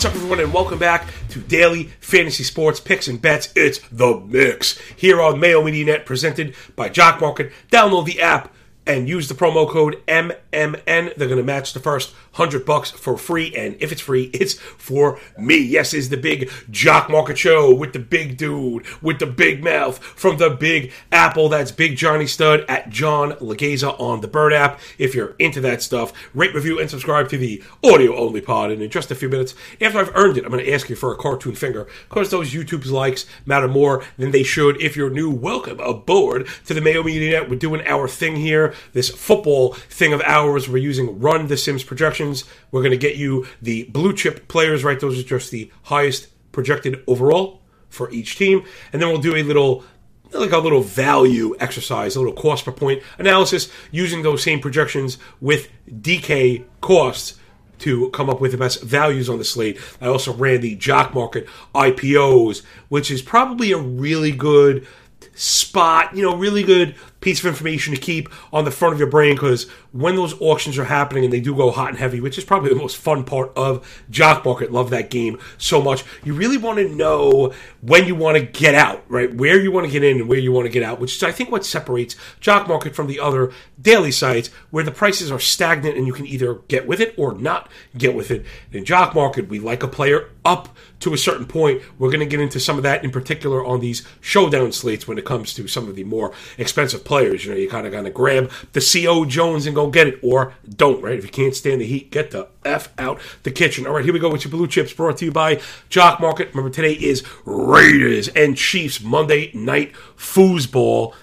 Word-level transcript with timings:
What's 0.00 0.14
up, 0.14 0.14
everyone, 0.14 0.40
and 0.40 0.54
welcome 0.54 0.78
back 0.78 1.12
to 1.28 1.40
Daily 1.40 1.90
Fantasy 2.00 2.42
Sports 2.42 2.80
Picks 2.80 3.06
and 3.06 3.20
Bets. 3.20 3.52
It's 3.54 3.80
the 3.92 4.18
Mix 4.18 4.78
here 4.96 5.20
on 5.20 5.38
Mayo 5.38 5.62
Media 5.62 5.84
Net, 5.84 6.06
presented 6.06 6.54
by 6.74 6.88
Jock 6.88 7.20
Market. 7.20 7.52
Download 7.70 8.06
the 8.06 8.18
app 8.18 8.50
and 8.86 9.08
use 9.08 9.28
the 9.28 9.34
promo 9.34 9.68
code 9.68 10.02
MMN. 10.06 11.16
They're 11.16 11.28
going 11.28 11.36
to 11.36 11.42
match 11.42 11.72
the 11.72 11.80
first 11.80 12.12
100 12.34 12.64
bucks 12.64 12.90
for 12.90 13.16
free. 13.16 13.54
And 13.54 13.76
if 13.80 13.92
it's 13.92 14.00
free, 14.00 14.30
it's 14.32 14.54
for 14.54 15.18
me. 15.38 15.58
Yes, 15.58 15.94
is 15.94 16.08
the 16.08 16.16
big 16.16 16.50
Jock 16.70 17.10
Market 17.10 17.38
Show 17.38 17.74
with 17.74 17.92
the 17.92 17.98
big 17.98 18.36
dude 18.36 18.86
with 19.02 19.18
the 19.18 19.26
big 19.26 19.62
mouth 19.62 19.98
from 20.02 20.38
the 20.38 20.50
Big 20.50 20.92
Apple. 21.12 21.48
That's 21.48 21.72
Big 21.72 21.96
Johnny 21.96 22.26
Stud 22.26 22.64
at 22.68 22.90
John 22.90 23.32
Legeza 23.32 23.98
on 24.00 24.20
the 24.20 24.28
Bird 24.28 24.52
app. 24.52 24.80
If 24.98 25.14
you're 25.14 25.34
into 25.38 25.60
that 25.62 25.82
stuff, 25.82 26.12
rate, 26.34 26.54
review, 26.54 26.80
and 26.80 26.90
subscribe 26.90 27.28
to 27.30 27.38
the 27.38 27.62
audio 27.84 28.16
only 28.16 28.40
pod. 28.40 28.70
And 28.70 28.82
in 28.82 28.90
just 28.90 29.10
a 29.10 29.14
few 29.14 29.28
minutes, 29.28 29.54
after 29.80 29.98
I've 29.98 30.14
earned 30.16 30.36
it, 30.36 30.44
I'm 30.44 30.50
going 30.50 30.64
to 30.64 30.72
ask 30.72 30.88
you 30.88 30.96
for 30.96 31.12
a 31.12 31.16
cartoon 31.16 31.54
finger 31.54 31.86
because 32.08 32.30
those 32.30 32.52
YouTube's 32.52 32.90
likes 32.90 33.26
matter 33.46 33.68
more 33.68 34.04
than 34.16 34.30
they 34.30 34.42
should. 34.42 34.80
If 34.80 34.96
you're 34.96 35.10
new, 35.10 35.30
welcome 35.30 35.80
aboard 35.80 36.48
to 36.66 36.74
the 36.74 36.80
Mayo 36.80 37.02
Media 37.02 37.40
Net. 37.40 37.50
We're 37.50 37.56
doing 37.56 37.86
our 37.86 38.08
thing 38.08 38.36
here, 38.36 38.69
this 38.92 39.08
football 39.08 39.74
thing 39.74 40.12
of 40.12 40.20
ours. 40.22 40.68
We're 40.68 40.78
using 40.78 41.18
Run 41.20 41.46
the 41.46 41.56
Sims 41.56 41.84
projections. 41.84 42.44
We're 42.70 42.82
going 42.82 42.92
to 42.92 42.96
get 42.98 43.16
you 43.16 43.46
the 43.62 43.84
blue 43.84 44.14
chip 44.14 44.48
players, 44.48 44.84
right? 44.84 44.98
Those 44.98 45.18
are 45.18 45.22
just 45.22 45.50
the 45.50 45.70
highest 45.84 46.28
projected 46.52 47.02
overall 47.06 47.60
for 47.88 48.10
each 48.10 48.36
team. 48.36 48.64
And 48.92 49.00
then 49.00 49.08
we'll 49.08 49.20
do 49.20 49.36
a 49.36 49.42
little 49.42 49.84
like 50.32 50.52
a 50.52 50.58
little 50.58 50.82
value 50.82 51.56
exercise, 51.58 52.14
a 52.14 52.20
little 52.20 52.34
cost 52.34 52.64
per 52.64 52.72
point 52.72 53.02
analysis 53.18 53.70
using 53.90 54.22
those 54.22 54.42
same 54.42 54.60
projections 54.60 55.18
with 55.40 55.68
DK 55.88 56.64
costs 56.80 57.38
to 57.80 58.10
come 58.10 58.30
up 58.30 58.40
with 58.40 58.52
the 58.52 58.58
best 58.58 58.82
values 58.82 59.28
on 59.28 59.38
the 59.38 59.44
slate. 59.44 59.78
I 60.00 60.06
also 60.06 60.32
ran 60.32 60.60
the 60.60 60.76
Jock 60.76 61.14
Market 61.14 61.48
IPOs, 61.74 62.62
which 62.88 63.10
is 63.10 63.22
probably 63.22 63.72
a 63.72 63.78
really 63.78 64.32
good 64.32 64.86
spot, 65.34 66.14
you 66.14 66.22
know, 66.22 66.36
really 66.36 66.62
good 66.62 66.94
piece 67.20 67.40
of 67.40 67.46
information 67.46 67.94
to 67.94 68.00
keep 68.00 68.28
on 68.52 68.64
the 68.64 68.70
front 68.70 68.94
of 68.94 68.98
your 68.98 69.08
brain 69.08 69.34
because 69.34 69.68
when 69.92 70.16
those 70.16 70.40
auctions 70.40 70.78
are 70.78 70.84
happening 70.84 71.24
and 71.24 71.32
they 71.32 71.40
do 71.40 71.54
go 71.54 71.70
hot 71.70 71.90
and 71.90 71.98
heavy, 71.98 72.20
which 72.20 72.38
is 72.38 72.44
probably 72.44 72.70
the 72.70 72.76
most 72.76 72.96
fun 72.96 73.24
part 73.24 73.52
of 73.56 74.04
Jock 74.10 74.44
Market, 74.44 74.72
love 74.72 74.90
that 74.90 75.10
game 75.10 75.38
so 75.58 75.82
much. 75.82 76.04
You 76.24 76.34
really 76.34 76.56
want 76.56 76.78
to 76.78 76.88
know 76.88 77.52
when 77.82 78.06
you 78.06 78.14
want 78.14 78.38
to 78.38 78.44
get 78.44 78.74
out, 78.74 79.04
right? 79.08 79.32
Where 79.34 79.60
you 79.60 79.70
want 79.70 79.86
to 79.86 79.92
get 79.92 80.04
in 80.04 80.18
and 80.18 80.28
where 80.28 80.38
you 80.38 80.52
want 80.52 80.66
to 80.66 80.72
get 80.72 80.82
out, 80.82 81.00
which 81.00 81.16
is, 81.16 81.22
I 81.22 81.32
think, 81.32 81.50
what 81.50 81.64
separates 81.64 82.16
Jock 82.40 82.68
Market 82.68 82.94
from 82.94 83.06
the 83.06 83.20
other 83.20 83.52
daily 83.80 84.12
sites 84.12 84.48
where 84.70 84.84
the 84.84 84.90
prices 84.90 85.30
are 85.30 85.38
stagnant 85.38 85.96
and 85.96 86.06
you 86.06 86.12
can 86.12 86.26
either 86.26 86.54
get 86.68 86.86
with 86.86 87.00
it 87.00 87.14
or 87.16 87.34
not 87.34 87.70
get 87.96 88.14
with 88.14 88.30
it. 88.30 88.44
In 88.72 88.84
Jock 88.84 89.14
Market, 89.14 89.48
we 89.48 89.58
like 89.58 89.82
a 89.82 89.88
player 89.88 90.30
up 90.44 90.74
to 91.00 91.14
a 91.14 91.18
certain 91.18 91.46
point. 91.46 91.82
We're 91.98 92.10
going 92.10 92.20
to 92.20 92.26
get 92.26 92.40
into 92.40 92.60
some 92.60 92.76
of 92.76 92.82
that 92.84 93.04
in 93.04 93.10
particular 93.10 93.64
on 93.64 93.80
these 93.80 94.06
showdown 94.20 94.72
slates 94.72 95.08
when 95.08 95.18
it 95.18 95.24
comes 95.24 95.54
to 95.54 95.66
some 95.66 95.88
of 95.88 95.96
the 95.96 96.04
more 96.04 96.32
expensive 96.58 97.04
players. 97.10 97.44
You 97.44 97.50
know, 97.50 97.56
you 97.56 97.68
kind 97.68 97.88
of 97.88 97.92
got 97.92 98.02
to 98.02 98.10
grab 98.10 98.52
the 98.72 98.80
CO 98.80 99.24
Jones 99.24 99.66
and 99.66 99.74
go 99.74 99.90
get 99.90 100.06
it, 100.06 100.20
or 100.22 100.54
don't, 100.76 101.02
right? 101.02 101.18
If 101.18 101.24
you 101.24 101.30
can't 101.30 101.56
stand 101.56 101.80
the 101.80 101.84
heat, 101.84 102.12
get 102.12 102.30
the 102.30 102.46
F 102.64 102.92
out 102.98 103.20
the 103.42 103.50
kitchen. 103.50 103.84
All 103.84 103.94
right, 103.94 104.04
here 104.04 104.12
we 104.12 104.20
go 104.20 104.30
with 104.30 104.44
your 104.44 104.52
blue 104.52 104.68
chips 104.68 104.92
brought 104.92 105.16
to 105.16 105.24
you 105.24 105.32
by 105.32 105.60
Jock 105.88 106.20
Market. 106.20 106.50
Remember, 106.50 106.70
today 106.70 106.92
is 106.92 107.24
Raiders 107.44 108.28
and 108.28 108.56
Chiefs 108.56 109.02
Monday 109.02 109.50
night 109.52 109.92
foosball. 110.16 111.14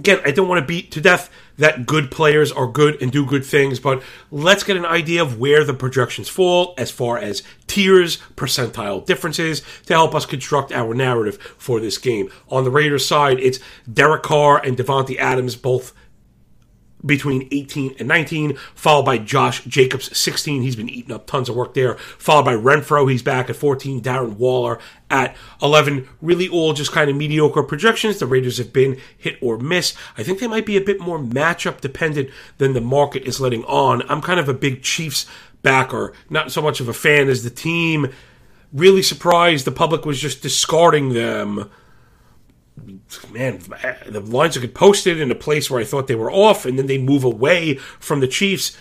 Again, 0.00 0.20
I 0.24 0.30
don't 0.30 0.48
want 0.48 0.62
to 0.62 0.66
beat 0.66 0.90
to 0.92 1.00
death 1.02 1.28
that 1.58 1.84
good 1.84 2.10
players 2.10 2.50
are 2.50 2.66
good 2.66 3.02
and 3.02 3.12
do 3.12 3.26
good 3.26 3.44
things, 3.44 3.78
but 3.78 4.02
let's 4.30 4.64
get 4.64 4.78
an 4.78 4.86
idea 4.86 5.20
of 5.20 5.38
where 5.38 5.62
the 5.62 5.74
projections 5.74 6.26
fall 6.26 6.72
as 6.78 6.90
far 6.90 7.18
as 7.18 7.42
tiers, 7.66 8.16
percentile 8.34 9.04
differences 9.04 9.60
to 9.84 9.92
help 9.92 10.14
us 10.14 10.24
construct 10.24 10.72
our 10.72 10.94
narrative 10.94 11.36
for 11.58 11.80
this 11.80 11.98
game. 11.98 12.30
On 12.48 12.64
the 12.64 12.70
Raiders 12.70 13.04
side, 13.04 13.38
it's 13.40 13.58
Derek 13.92 14.22
Carr 14.22 14.56
and 14.64 14.74
Davante 14.74 15.18
Adams 15.18 15.54
both 15.54 15.92
between 17.04 17.48
18 17.50 17.96
and 17.98 18.08
19, 18.08 18.56
followed 18.74 19.04
by 19.04 19.18
Josh 19.18 19.64
Jacobs, 19.64 20.16
16. 20.16 20.62
He's 20.62 20.76
been 20.76 20.88
eating 20.88 21.12
up 21.12 21.26
tons 21.26 21.48
of 21.48 21.56
work 21.56 21.74
there. 21.74 21.94
Followed 22.18 22.44
by 22.44 22.54
Renfrow. 22.54 23.10
he's 23.10 23.22
back 23.22 23.48
at 23.50 23.56
14. 23.56 24.02
Darren 24.02 24.36
Waller 24.36 24.78
at 25.10 25.36
11. 25.62 26.08
Really 26.20 26.48
all 26.48 26.72
just 26.72 26.92
kind 26.92 27.10
of 27.10 27.16
mediocre 27.16 27.62
projections. 27.62 28.18
The 28.18 28.26
Raiders 28.26 28.58
have 28.58 28.72
been 28.72 28.98
hit 29.16 29.38
or 29.40 29.58
miss. 29.58 29.94
I 30.16 30.22
think 30.22 30.40
they 30.40 30.46
might 30.46 30.66
be 30.66 30.76
a 30.76 30.82
bit 30.82 31.00
more 31.00 31.18
matchup 31.18 31.80
dependent 31.80 32.30
than 32.58 32.72
the 32.72 32.80
market 32.80 33.24
is 33.24 33.40
letting 33.40 33.64
on. 33.64 34.02
I'm 34.08 34.22
kind 34.22 34.40
of 34.40 34.48
a 34.48 34.54
big 34.54 34.82
Chiefs 34.82 35.26
backer, 35.62 36.12
not 36.28 36.52
so 36.52 36.62
much 36.62 36.80
of 36.80 36.88
a 36.88 36.94
fan 36.94 37.28
as 37.28 37.44
the 37.44 37.50
team. 37.50 38.10
Really 38.72 39.02
surprised 39.02 39.64
the 39.64 39.72
public 39.72 40.04
was 40.04 40.20
just 40.20 40.42
discarding 40.42 41.12
them 41.12 41.70
man, 43.30 43.60
the 44.06 44.20
lines 44.20 44.56
are 44.56 44.68
posted 44.68 45.20
in 45.20 45.30
a 45.30 45.36
place 45.36 45.70
where 45.70 45.80
I 45.80 45.84
thought 45.84 46.06
they 46.06 46.14
were 46.14 46.32
off, 46.32 46.64
and 46.66 46.78
then 46.78 46.86
they 46.86 46.98
move 46.98 47.24
away 47.24 47.74
from 47.74 48.20
the 48.20 48.28
Chiefs. 48.28 48.76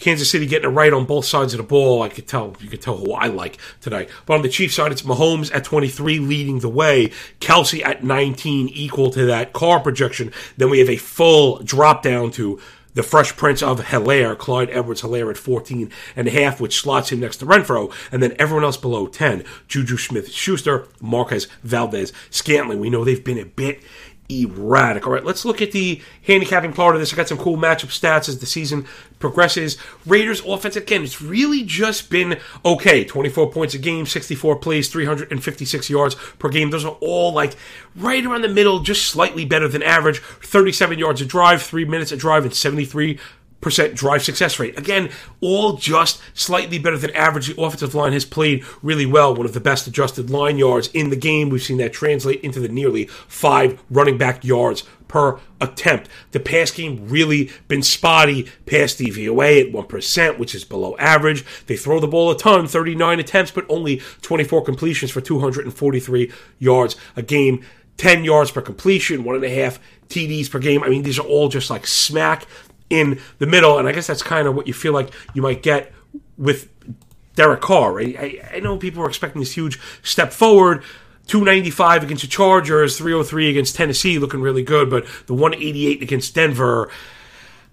Kansas 0.00 0.28
City 0.28 0.46
getting 0.46 0.68
it 0.68 0.72
right 0.72 0.92
on 0.92 1.04
both 1.04 1.24
sides 1.24 1.54
of 1.54 1.58
the 1.58 1.64
ball. 1.64 2.02
I 2.02 2.08
could 2.08 2.26
tell 2.26 2.56
you 2.58 2.68
could 2.68 2.82
tell 2.82 2.96
who 2.96 3.12
I 3.12 3.28
like 3.28 3.58
tonight. 3.80 4.10
But 4.26 4.34
on 4.34 4.42
the 4.42 4.48
Chiefs 4.48 4.74
side, 4.74 4.90
it's 4.90 5.02
Mahomes 5.02 5.54
at 5.54 5.64
23 5.64 6.18
leading 6.18 6.58
the 6.58 6.68
way. 6.68 7.12
Kelce 7.40 7.84
at 7.84 8.02
19 8.02 8.68
equal 8.68 9.10
to 9.10 9.26
that 9.26 9.52
Carr 9.52 9.80
projection. 9.80 10.32
Then 10.56 10.68
we 10.68 10.80
have 10.80 10.90
a 10.90 10.96
full 10.96 11.58
drop 11.60 12.02
down 12.02 12.32
to 12.32 12.60
the 12.94 13.02
Fresh 13.02 13.36
Prince 13.36 13.62
of 13.62 13.80
Helaire, 13.80 14.36
Clyde 14.36 14.70
Edwards 14.70 15.02
Helaire 15.02 15.30
at 15.30 15.36
14 15.36 15.90
and 16.16 16.28
a 16.28 16.30
half, 16.30 16.60
which 16.60 16.80
slots 16.80 17.10
him 17.10 17.20
next 17.20 17.38
to 17.38 17.46
Renfrow, 17.46 17.92
and 18.10 18.22
then 18.22 18.34
everyone 18.38 18.64
else 18.64 18.76
below 18.76 19.06
10. 19.06 19.44
Juju 19.68 19.96
Smith 19.96 20.30
Schuster, 20.30 20.88
Marquez 21.00 21.48
Valdes, 21.62 22.12
Scantling. 22.30 22.80
We 22.80 22.90
know 22.90 23.04
they've 23.04 23.22
been 23.22 23.38
a 23.38 23.44
bit 23.44 23.80
erratic. 24.28 25.06
All 25.06 25.12
right, 25.12 25.24
let's 25.24 25.44
look 25.44 25.60
at 25.60 25.72
the 25.72 26.00
handicapping 26.26 26.72
part 26.72 26.94
of 26.94 27.00
this. 27.00 27.12
I 27.12 27.16
got 27.16 27.28
some 27.28 27.38
cool 27.38 27.56
matchup 27.56 27.88
stats 27.88 28.28
as 28.28 28.38
the 28.38 28.46
season 28.46 28.86
progresses. 29.18 29.76
Raiders 30.06 30.44
offense 30.44 30.76
again, 30.76 31.02
it's 31.02 31.20
really 31.20 31.62
just 31.62 32.10
been 32.10 32.38
okay. 32.64 33.04
24 33.04 33.50
points 33.50 33.74
a 33.74 33.78
game, 33.78 34.06
64 34.06 34.56
plays, 34.56 34.88
356 34.88 35.90
yards 35.90 36.14
per 36.38 36.48
game. 36.48 36.70
Those 36.70 36.84
are 36.84 36.96
all 37.00 37.32
like 37.32 37.54
right 37.96 38.24
around 38.24 38.42
the 38.42 38.48
middle, 38.48 38.80
just 38.80 39.06
slightly 39.06 39.44
better 39.44 39.68
than 39.68 39.82
average. 39.82 40.20
37 40.20 40.98
yards 40.98 41.20
a 41.20 41.26
drive, 41.26 41.62
3 41.62 41.84
minutes 41.84 42.12
a 42.12 42.16
drive 42.16 42.44
and 42.44 42.54
73 42.54 43.18
percent 43.64 43.94
drive 43.94 44.22
success 44.22 44.60
rate. 44.60 44.78
Again, 44.78 45.10
all 45.40 45.72
just 45.72 46.20
slightly 46.34 46.78
better 46.78 46.98
than 46.98 47.10
average. 47.16 47.48
The 47.48 47.60
offensive 47.60 47.94
line 47.94 48.12
has 48.12 48.24
played 48.24 48.64
really 48.82 49.06
well, 49.06 49.34
one 49.34 49.46
of 49.46 49.54
the 49.54 49.60
best 49.60 49.88
adjusted 49.88 50.30
line 50.30 50.58
yards 50.58 50.88
in 50.88 51.10
the 51.10 51.16
game. 51.16 51.48
We've 51.48 51.62
seen 51.62 51.78
that 51.78 51.92
translate 51.92 52.42
into 52.42 52.60
the 52.60 52.68
nearly 52.68 53.06
five 53.06 53.82
running 53.90 54.18
back 54.18 54.44
yards 54.44 54.84
per 55.08 55.40
attempt. 55.60 56.08
The 56.32 56.40
pass 56.40 56.70
game 56.70 57.08
really 57.08 57.50
been 57.66 57.82
spotty. 57.82 58.44
Pass 58.66 58.94
DVOA 58.94 59.68
at 59.68 59.72
1%, 59.72 60.38
which 60.38 60.54
is 60.54 60.64
below 60.64 60.96
average. 60.98 61.44
They 61.66 61.76
throw 61.76 62.00
the 62.00 62.06
ball 62.06 62.30
a 62.30 62.36
ton, 62.36 62.66
39 62.66 63.18
attempts, 63.18 63.50
but 63.50 63.64
only 63.68 64.02
24 64.20 64.62
completions 64.62 65.10
for 65.10 65.20
243 65.20 66.32
yards 66.58 66.96
a 67.16 67.22
game. 67.22 67.64
10 67.96 68.24
yards 68.24 68.50
per 68.50 68.60
completion, 68.60 69.22
one 69.22 69.36
and 69.36 69.44
a 69.44 69.48
half 69.48 69.78
TDs 70.08 70.50
per 70.50 70.58
game. 70.58 70.82
I 70.82 70.88
mean, 70.88 71.04
these 71.04 71.18
are 71.18 71.26
all 71.26 71.48
just 71.48 71.70
like 71.70 71.86
smack 71.86 72.46
in 72.94 73.20
the 73.38 73.46
middle, 73.46 73.78
and 73.78 73.88
I 73.88 73.92
guess 73.92 74.06
that's 74.06 74.22
kind 74.22 74.46
of 74.46 74.54
what 74.54 74.66
you 74.66 74.72
feel 74.72 74.92
like 74.92 75.10
you 75.34 75.42
might 75.42 75.62
get 75.62 75.92
with 76.38 76.68
Derek 77.34 77.60
Carr. 77.60 77.92
Right? 77.92 78.16
I, 78.18 78.56
I 78.56 78.60
know 78.60 78.76
people 78.76 79.02
are 79.02 79.08
expecting 79.08 79.40
this 79.40 79.52
huge 79.52 79.80
step 80.02 80.32
forward. 80.32 80.82
295 81.26 82.02
against 82.02 82.22
the 82.22 82.28
Chargers, 82.28 82.98
303 82.98 83.48
against 83.48 83.74
Tennessee, 83.74 84.18
looking 84.18 84.42
really 84.42 84.62
good, 84.62 84.90
but 84.90 85.06
the 85.26 85.32
188 85.32 86.02
against 86.02 86.34
Denver, 86.34 86.90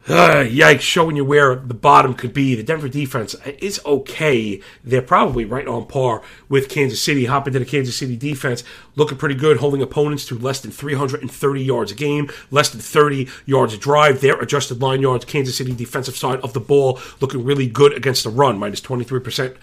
uh, 0.08 0.44
yikes, 0.44 0.82
showing 0.82 1.16
you 1.16 1.24
where 1.24 1.56
the 1.56 1.76
bottom 1.76 2.16
could 2.16 2.34
be. 2.34 2.56
The 2.56 2.64
Denver 2.64 2.90
defense 2.90 3.36
is 3.46 3.80
okay. 3.86 4.60
They're 4.84 5.02
probably 5.02 5.46
right 5.46 5.68
on 5.68 5.86
par 5.86 6.24
with 6.50 6.70
Kansas 6.70 7.02
City. 7.02 7.26
Hop 7.26 7.46
into 7.48 7.60
the 7.60 7.66
Kansas 7.66 7.98
City 7.98 8.16
defense, 8.16 8.64
looking 8.96 9.20
pretty 9.20 9.36
good, 9.36 9.58
holding 9.58 9.82
opponents 9.82 10.26
to 10.26 10.40
less 10.40 10.60
than 10.60 10.72
330 10.72 11.64
yards 11.64 11.92
a 11.92 11.96
game, 11.96 12.32
less 12.50 12.70
than 12.70 12.82
30 12.82 13.28
yards 13.46 13.76
a 13.76 13.78
drive. 13.78 14.22
Their 14.22 14.40
adjusted 14.40 14.82
line 14.82 15.02
yards, 15.02 15.26
Kansas 15.26 15.58
City 15.58 15.74
defensive 15.74 16.18
side 16.18 16.40
of 16.40 16.54
the 16.54 16.60
ball, 16.60 17.00
looking 17.20 17.44
really 17.44 17.68
good 17.68 17.94
against 17.94 18.24
the 18.24 18.32
run, 18.32 18.58
minus 18.58 18.82
23% 18.82 19.56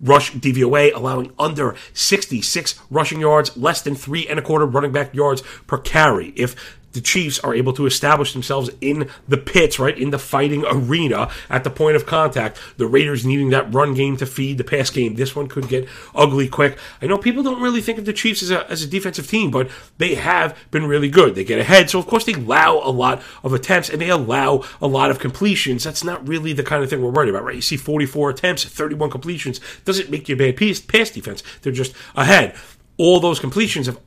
rush 0.00 0.32
DVOA, 0.32 0.94
allowing 0.94 1.30
under 1.38 1.76
66 1.92 2.80
rushing 2.90 3.20
yards, 3.20 3.54
less 3.56 3.82
than 3.82 3.94
three 3.94 4.26
and 4.26 4.38
a 4.38 4.42
quarter 4.42 4.64
running 4.64 4.92
back 4.92 5.14
yards 5.14 5.42
per 5.66 5.76
carry. 5.76 6.32
If 6.36 6.80
the 6.94 7.00
Chiefs 7.00 7.38
are 7.40 7.54
able 7.54 7.72
to 7.74 7.86
establish 7.86 8.32
themselves 8.32 8.70
in 8.80 9.10
the 9.28 9.36
pits, 9.36 9.78
right, 9.78 9.96
in 9.96 10.10
the 10.10 10.18
fighting 10.18 10.64
arena 10.66 11.30
at 11.50 11.64
the 11.64 11.70
point 11.70 11.96
of 11.96 12.06
contact. 12.06 12.58
The 12.78 12.86
Raiders 12.86 13.26
needing 13.26 13.50
that 13.50 13.72
run 13.74 13.94
game 13.94 14.16
to 14.16 14.26
feed 14.26 14.58
the 14.58 14.64
pass 14.64 14.90
game. 14.90 15.16
This 15.16 15.36
one 15.36 15.48
could 15.48 15.68
get 15.68 15.88
ugly 16.14 16.48
quick. 16.48 16.78
I 17.02 17.06
know 17.06 17.18
people 17.18 17.42
don't 17.42 17.60
really 17.60 17.80
think 17.80 17.98
of 17.98 18.04
the 18.04 18.12
Chiefs 18.12 18.42
as 18.42 18.50
a, 18.50 18.68
as 18.70 18.82
a 18.82 18.86
defensive 18.86 19.28
team, 19.28 19.50
but 19.50 19.68
they 19.98 20.14
have 20.14 20.56
been 20.70 20.86
really 20.86 21.10
good. 21.10 21.34
They 21.34 21.44
get 21.44 21.58
ahead, 21.58 21.90
so 21.90 21.98
of 21.98 22.06
course 22.06 22.24
they 22.24 22.34
allow 22.34 22.78
a 22.78 22.90
lot 22.90 23.22
of 23.42 23.52
attempts 23.52 23.90
and 23.90 24.00
they 24.00 24.10
allow 24.10 24.64
a 24.80 24.86
lot 24.86 25.10
of 25.10 25.18
completions. 25.18 25.84
That's 25.84 26.04
not 26.04 26.26
really 26.26 26.52
the 26.52 26.62
kind 26.62 26.82
of 26.82 26.90
thing 26.90 27.02
we're 27.02 27.10
worried 27.10 27.30
about, 27.30 27.44
right? 27.44 27.56
You 27.56 27.62
see 27.62 27.76
44 27.76 28.30
attempts, 28.30 28.64
31 28.64 29.10
completions. 29.10 29.60
Doesn't 29.84 30.10
make 30.10 30.28
you 30.28 30.36
a 30.36 30.38
bad 30.38 30.56
piece, 30.56 30.80
pass 30.80 31.10
defense. 31.10 31.42
They're 31.62 31.72
just 31.72 31.94
ahead. 32.14 32.54
All 32.96 33.18
those 33.18 33.40
completions 33.40 33.86
have 33.86 33.98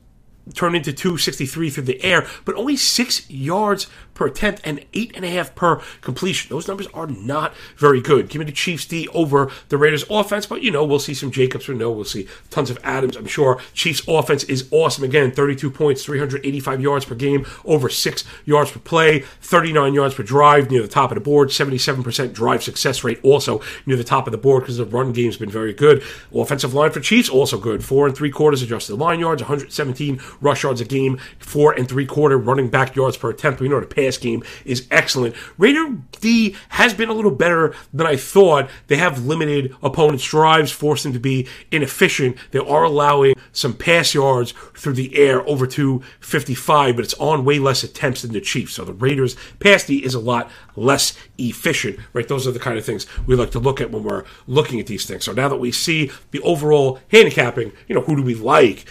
turned 0.54 0.76
into 0.76 0.92
263 0.92 1.70
through 1.70 1.84
the 1.84 2.02
air, 2.02 2.26
but 2.44 2.54
only 2.54 2.76
six 2.76 3.28
yards 3.30 3.86
per 4.18 4.26
attempt 4.26 4.60
and 4.64 4.84
eight 4.92 5.12
and 5.14 5.24
a 5.24 5.30
half 5.30 5.54
per 5.54 5.80
completion. 6.00 6.50
Those 6.50 6.68
numbers 6.68 6.88
are 6.88 7.06
not 7.06 7.54
very 7.76 8.00
good. 8.02 8.28
Give 8.28 8.40
me 8.40 8.46
the 8.46 8.52
Chiefs 8.52 8.84
D 8.84 9.08
over 9.14 9.50
the 9.68 9.78
Raiders 9.78 10.04
offense, 10.10 10.44
but 10.44 10.62
you 10.62 10.70
know, 10.70 10.84
we'll 10.84 10.98
see 10.98 11.14
some 11.14 11.30
Jacobs 11.30 11.68
or 11.68 11.74
no, 11.74 11.90
we'll 11.90 12.04
see 12.04 12.28
tons 12.50 12.70
of 12.70 12.78
Adams, 12.82 13.16
I'm 13.16 13.26
sure. 13.26 13.60
Chiefs 13.72 14.02
offense 14.06 14.44
is 14.44 14.68
awesome. 14.70 15.04
Again, 15.04 15.30
32 15.30 15.70
points, 15.70 16.04
385 16.04 16.80
yards 16.80 17.04
per 17.04 17.14
game, 17.14 17.46
over 17.64 17.88
six 17.88 18.24
yards 18.44 18.70
per 18.70 18.80
play, 18.80 19.20
39 19.40 19.94
yards 19.94 20.14
per 20.14 20.22
drive 20.22 20.70
near 20.70 20.82
the 20.82 20.88
top 20.88 21.10
of 21.10 21.14
the 21.14 21.20
board, 21.20 21.48
77% 21.48 22.32
drive 22.32 22.62
success 22.62 23.04
rate 23.04 23.20
also 23.22 23.60
near 23.86 23.96
the 23.96 24.04
top 24.04 24.26
of 24.26 24.32
the 24.32 24.38
board 24.38 24.62
because 24.62 24.76
the 24.76 24.84
run 24.84 25.12
game's 25.12 25.36
been 25.36 25.50
very 25.50 25.72
good. 25.72 26.02
Offensive 26.34 26.74
line 26.74 26.90
for 26.90 27.00
Chiefs 27.00 27.28
also 27.28 27.58
good. 27.58 27.84
Four 27.84 28.06
and 28.06 28.16
three 28.16 28.30
quarters 28.30 28.62
adjusted 28.62 28.96
line 28.96 29.20
yards, 29.20 29.42
117 29.42 30.20
rush 30.40 30.64
yards 30.64 30.80
a 30.80 30.84
game, 30.84 31.18
four 31.38 31.72
and 31.72 31.88
three 31.88 32.06
quarter 32.06 32.36
running 32.36 32.68
back 32.68 32.96
yards 32.96 33.16
per 33.16 33.30
attempt. 33.30 33.60
We 33.60 33.68
know 33.68 33.80
the 33.80 33.86
pass 33.86 34.07
pass 34.08 34.18
game 34.18 34.42
is 34.64 34.86
excellent. 34.90 35.34
Raider 35.58 35.96
D 36.20 36.56
has 36.70 36.94
been 36.94 37.08
a 37.08 37.12
little 37.12 37.30
better 37.30 37.74
than 37.92 38.06
I 38.06 38.16
thought. 38.16 38.70
They 38.86 38.96
have 38.96 39.26
limited 39.26 39.74
opponents' 39.82 40.24
drives, 40.24 40.72
forced 40.72 41.04
them 41.04 41.12
to 41.12 41.20
be 41.20 41.46
inefficient. 41.70 42.36
They 42.50 42.58
are 42.58 42.84
allowing 42.84 43.34
some 43.52 43.74
pass 43.74 44.14
yards 44.14 44.52
through 44.74 44.94
the 44.94 45.16
air 45.16 45.46
over 45.46 45.66
to 45.66 46.02
55, 46.20 46.96
but 46.96 47.04
it's 47.04 47.14
on 47.14 47.44
way 47.44 47.58
less 47.58 47.82
attempts 47.82 48.22
than 48.22 48.32
the 48.32 48.40
Chiefs. 48.40 48.74
So 48.74 48.84
the 48.84 48.94
Raiders' 48.94 49.36
pass 49.60 49.84
D 49.84 50.04
is 50.04 50.14
a 50.14 50.20
lot 50.20 50.50
less 50.74 51.16
efficient, 51.36 51.98
right? 52.12 52.26
Those 52.26 52.46
are 52.46 52.52
the 52.52 52.58
kind 52.58 52.78
of 52.78 52.84
things 52.84 53.06
we 53.26 53.36
like 53.36 53.50
to 53.50 53.58
look 53.58 53.80
at 53.80 53.90
when 53.90 54.04
we're 54.04 54.24
looking 54.46 54.80
at 54.80 54.86
these 54.86 55.06
things. 55.06 55.24
So 55.24 55.32
now 55.32 55.48
that 55.48 55.56
we 55.56 55.72
see 55.72 56.10
the 56.30 56.40
overall 56.40 57.00
handicapping, 57.10 57.72
you 57.86 57.94
know, 57.94 58.00
who 58.02 58.16
do 58.16 58.22
we 58.22 58.34
like? 58.34 58.86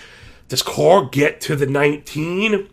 Does 0.48 0.62
Carr 0.62 1.06
get 1.06 1.42
to 1.42 1.56
the 1.56 1.66
19? 1.66 2.70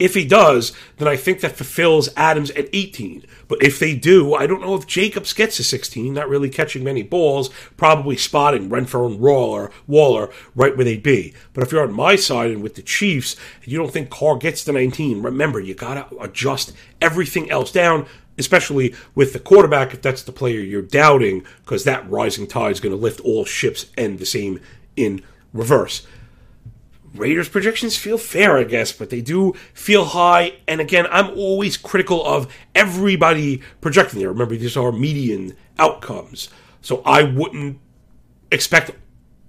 If 0.00 0.14
he 0.14 0.24
does, 0.24 0.72
then 0.96 1.06
I 1.06 1.16
think 1.16 1.40
that 1.40 1.56
fulfills 1.56 2.08
Adams 2.16 2.50
at 2.52 2.70
18. 2.72 3.22
But 3.48 3.62
if 3.62 3.78
they 3.78 3.94
do, 3.94 4.34
I 4.34 4.46
don't 4.46 4.62
know 4.62 4.74
if 4.74 4.86
Jacobs 4.86 5.34
gets 5.34 5.58
to 5.58 5.64
16, 5.64 6.14
not 6.14 6.28
really 6.28 6.48
catching 6.48 6.82
many 6.82 7.02
balls, 7.02 7.50
probably 7.76 8.16
spotting 8.16 8.70
Renfrow 8.70 9.06
and 9.06 9.20
Waller, 9.20 9.70
Waller 9.86 10.30
right 10.54 10.74
where 10.74 10.86
they'd 10.86 11.02
be. 11.02 11.34
But 11.52 11.64
if 11.64 11.70
you're 11.70 11.82
on 11.82 11.92
my 11.92 12.16
side 12.16 12.50
and 12.50 12.62
with 12.62 12.76
the 12.76 12.82
Chiefs, 12.82 13.36
and 13.62 13.70
you 13.70 13.76
don't 13.76 13.92
think 13.92 14.08
Carr 14.08 14.38
gets 14.38 14.64
to 14.64 14.72
19, 14.72 15.22
remember, 15.22 15.60
you 15.60 15.74
got 15.74 16.08
to 16.08 16.18
adjust 16.18 16.72
everything 17.00 17.50
else 17.50 17.70
down 17.70 18.06
especially 18.38 18.94
with 19.14 19.34
the 19.34 19.38
quarterback, 19.38 19.92
if 19.92 20.00
that's 20.00 20.22
the 20.22 20.32
player 20.32 20.60
you're 20.60 20.80
doubting, 20.80 21.44
because 21.62 21.84
that 21.84 22.08
rising 22.08 22.46
tide 22.46 22.72
is 22.72 22.80
going 22.80 22.94
to 22.94 22.96
lift 22.96 23.20
all 23.20 23.44
ships 23.44 23.84
and 23.98 24.18
the 24.18 24.24
same 24.24 24.58
in 24.96 25.22
reverse. 25.52 26.06
Raiders 27.14 27.48
projections 27.48 27.96
feel 27.96 28.18
fair, 28.18 28.56
I 28.56 28.64
guess, 28.64 28.92
but 28.92 29.10
they 29.10 29.20
do 29.20 29.54
feel 29.74 30.04
high. 30.04 30.54
And 30.68 30.80
again, 30.80 31.06
I'm 31.10 31.30
always 31.30 31.76
critical 31.76 32.24
of 32.24 32.52
everybody 32.74 33.62
projecting 33.80 34.20
there. 34.20 34.28
Remember, 34.28 34.56
these 34.56 34.76
are 34.76 34.92
median 34.92 35.56
outcomes. 35.78 36.50
So 36.80 37.02
I 37.04 37.24
wouldn't 37.24 37.78
expect 38.52 38.92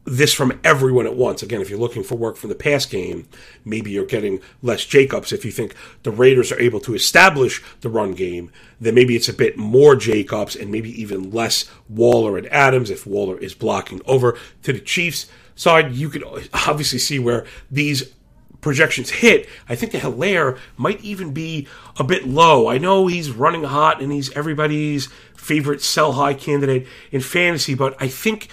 this 0.04 0.34
from 0.34 0.60
everyone 0.63 1.06
at 1.06 1.16
once. 1.16 1.44
Again, 1.44 1.62
if 1.62 1.69
you're 1.69 1.80
looking 1.80 2.04
for 2.04 2.16
work 2.16 2.36
from 2.36 2.50
the 2.50 2.56
past 2.56 2.90
game, 2.90 3.28
maybe 3.63 3.92
you're 3.92 4.06
getting 4.06 4.42
less 4.63 4.84
Jacobs. 4.84 5.31
If 5.31 5.46
you 5.46 5.52
think 5.52 5.75
the 6.02 6.12
Raiders 6.12 6.52
are 6.52 6.60
able 6.60 6.80
to 6.81 6.96
establish 6.96 7.62
the 7.81 7.90
run 7.90 8.13
game, 8.13 8.52
then 8.80 8.96
maybe 8.96 9.16
it's 9.16 9.30
a 9.30 9.34
bit 9.34 9.58
more 9.58 9.96
Jacobs 9.96 10.56
and 10.56 10.72
maybe 10.72 10.90
even 11.00 11.30
less 11.30 11.69
Waller 11.88 12.38
and 12.38 12.48
Adams 12.48 12.90
if 12.90 13.06
Waller 13.06 13.38
is 13.38 13.54
blocking 13.54 14.02
over 14.06 14.38
to 14.63 14.74
the 14.74 14.80
Chiefs 14.80 15.28
side, 15.56 15.94
you 15.94 16.09
could 16.09 16.24
obviously 16.53 17.00
see 17.00 17.19
where 17.19 17.45
these 17.69 18.13
projections 18.62 19.09
hit. 19.09 19.50
I 19.68 19.75
think 19.75 19.92
the 19.92 19.98
Helaire 19.98 20.57
might 20.77 21.01
even 21.01 21.33
be 21.33 21.68
a 21.98 22.03
bit 22.03 22.27
low. 22.27 22.68
I 22.68 22.77
know 22.77 23.07
he's 23.07 23.31
running 23.31 23.63
hot 23.63 24.01
and 24.01 24.12
he's 24.12 24.31
everybody's 24.33 25.07
favorite 25.36 25.81
sell 25.81 26.13
high 26.13 26.36
candidate 26.36 26.88
in 27.12 27.21
fantasy, 27.21 27.74
but 27.74 27.95
I 28.00 28.07
think 28.07 28.48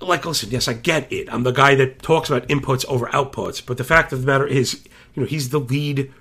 like 0.00 0.24
listen, 0.24 0.50
yes, 0.50 0.68
I 0.68 0.74
get 0.74 1.12
it. 1.12 1.32
I'm 1.32 1.42
the 1.42 1.52
guy 1.52 1.74
that 1.76 2.02
talks 2.02 2.28
about 2.30 2.48
inputs 2.48 2.84
over 2.86 3.06
outputs, 3.06 3.64
but 3.64 3.76
the 3.76 3.84
fact 3.84 4.12
of 4.12 4.20
the 4.20 4.26
matter 4.26 4.46
is, 4.46 4.84
you 5.14 5.22
know, 5.22 5.26
he's 5.26 5.50
the 5.50 5.60
lead 5.60 6.12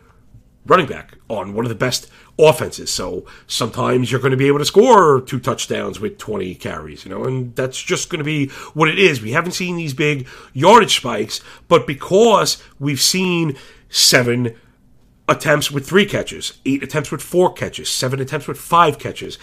running 0.65 0.85
back 0.85 1.15
on 1.29 1.53
one 1.53 1.65
of 1.65 1.69
the 1.69 1.75
best 1.75 2.09
offenses. 2.39 2.91
So 2.91 3.25
sometimes 3.47 4.11
you're 4.11 4.21
going 4.21 4.31
to 4.31 4.37
be 4.37 4.47
able 4.47 4.59
to 4.59 4.65
score 4.65 5.21
two 5.21 5.39
touchdowns 5.39 5.99
with 5.99 6.17
20 6.17 6.55
carries, 6.55 7.05
you 7.05 7.11
know, 7.11 7.25
and 7.25 7.55
that's 7.55 7.81
just 7.81 8.09
going 8.09 8.19
to 8.19 8.25
be 8.25 8.47
what 8.73 8.89
it 8.89 8.97
is. 8.97 9.21
We 9.21 9.31
haven't 9.31 9.51
seen 9.51 9.75
these 9.75 9.93
big 9.93 10.27
yardage 10.53 10.95
spikes, 10.95 11.41
but 11.67 11.85
because 11.85 12.63
we've 12.79 13.01
seen 13.01 13.57
seven 13.89 14.55
attempts 15.27 15.71
with 15.71 15.87
three 15.87 16.05
catches, 16.05 16.59
eight 16.65 16.83
attempts 16.83 17.11
with 17.11 17.21
four 17.21 17.53
catches, 17.53 17.89
seven 17.89 18.19
attempts 18.19 18.47
with 18.47 18.57
five 18.57 18.99
catches, 18.99 19.37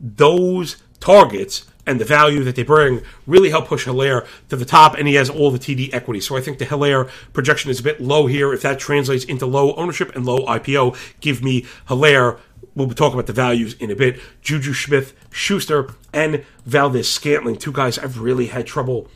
those 0.00 0.76
targets 1.00 1.66
and 1.86 2.00
the 2.00 2.04
value 2.04 2.42
that 2.44 2.56
they 2.56 2.62
bring 2.62 3.02
really 3.26 3.50
help 3.50 3.68
push 3.68 3.86
Helaire 3.86 4.26
to 4.48 4.56
the 4.56 4.64
top, 4.64 4.96
and 4.96 5.06
he 5.06 5.14
has 5.14 5.30
all 5.30 5.50
the 5.50 5.58
TD 5.58 5.94
equity. 5.94 6.20
So 6.20 6.36
I 6.36 6.40
think 6.40 6.58
the 6.58 6.66
Helaire 6.66 7.08
projection 7.32 7.70
is 7.70 7.80
a 7.80 7.82
bit 7.82 8.00
low 8.00 8.26
here. 8.26 8.52
If 8.52 8.62
that 8.62 8.78
translates 8.78 9.24
into 9.24 9.46
low 9.46 9.74
ownership 9.76 10.14
and 10.14 10.26
low 10.26 10.44
IPO, 10.46 10.96
give 11.20 11.42
me 11.42 11.64
Helaire. 11.88 12.38
We'll 12.74 12.88
talk 12.90 13.14
about 13.14 13.26
the 13.26 13.32
values 13.32 13.74
in 13.74 13.90
a 13.90 13.96
bit. 13.96 14.20
Juju 14.42 14.74
Smith 14.74 15.14
Schuster 15.30 15.94
and 16.12 16.44
Valdes-Scantling, 16.66 17.56
two 17.56 17.72
guys 17.72 17.98
I've 17.98 18.18
really 18.20 18.46
had 18.46 18.66
trouble 18.66 19.08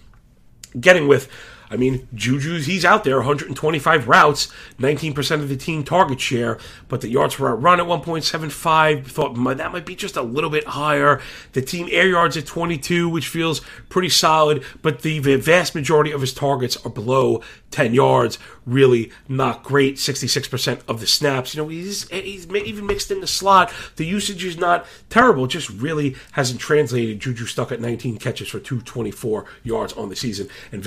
getting 0.78 1.08
with. 1.08 1.28
I 1.70 1.76
mean, 1.76 2.08
Juju's, 2.14 2.66
he's 2.66 2.84
out 2.84 3.04
there, 3.04 3.16
125 3.16 4.08
routes, 4.08 4.48
19% 4.80 5.34
of 5.34 5.48
the 5.48 5.56
team 5.56 5.84
target 5.84 6.20
share, 6.20 6.58
but 6.88 7.00
the 7.00 7.08
yards 7.08 7.36
per 7.36 7.54
run 7.54 7.78
at 7.78 7.86
1.75, 7.86 9.06
thought 9.06 9.34
that 9.56 9.72
might 9.72 9.86
be 9.86 9.94
just 9.94 10.16
a 10.16 10.22
little 10.22 10.50
bit 10.50 10.66
higher. 10.66 11.20
The 11.52 11.62
team 11.62 11.88
air 11.92 12.08
yards 12.08 12.36
at 12.36 12.46
22, 12.46 13.08
which 13.08 13.28
feels 13.28 13.60
pretty 13.88 14.08
solid, 14.08 14.64
but 14.82 15.02
the 15.02 15.20
vast 15.36 15.74
majority 15.76 16.10
of 16.10 16.20
his 16.20 16.34
targets 16.34 16.76
are 16.84 16.90
below 16.90 17.40
10 17.70 17.94
yards. 17.94 18.38
Really 18.66 19.10
not 19.28 19.62
great. 19.62 19.96
66% 19.96 20.80
of 20.88 21.00
the 21.00 21.06
snaps. 21.06 21.54
You 21.54 21.62
know, 21.62 21.68
he's, 21.68 22.08
he's 22.08 22.46
even 22.48 22.86
mixed 22.86 23.10
in 23.10 23.20
the 23.20 23.26
slot. 23.26 23.72
The 23.96 24.06
usage 24.06 24.44
is 24.44 24.56
not 24.56 24.86
terrible. 25.08 25.46
Just 25.46 25.70
really 25.70 26.16
hasn't 26.32 26.60
translated. 26.60 27.20
Juju 27.20 27.46
stuck 27.46 27.72
at 27.72 27.80
19 27.80 28.18
catches 28.18 28.48
for 28.48 28.58
224 28.58 29.44
yards 29.62 29.92
on 29.94 30.08
the 30.08 30.16
season. 30.16 30.48
And 30.72 30.82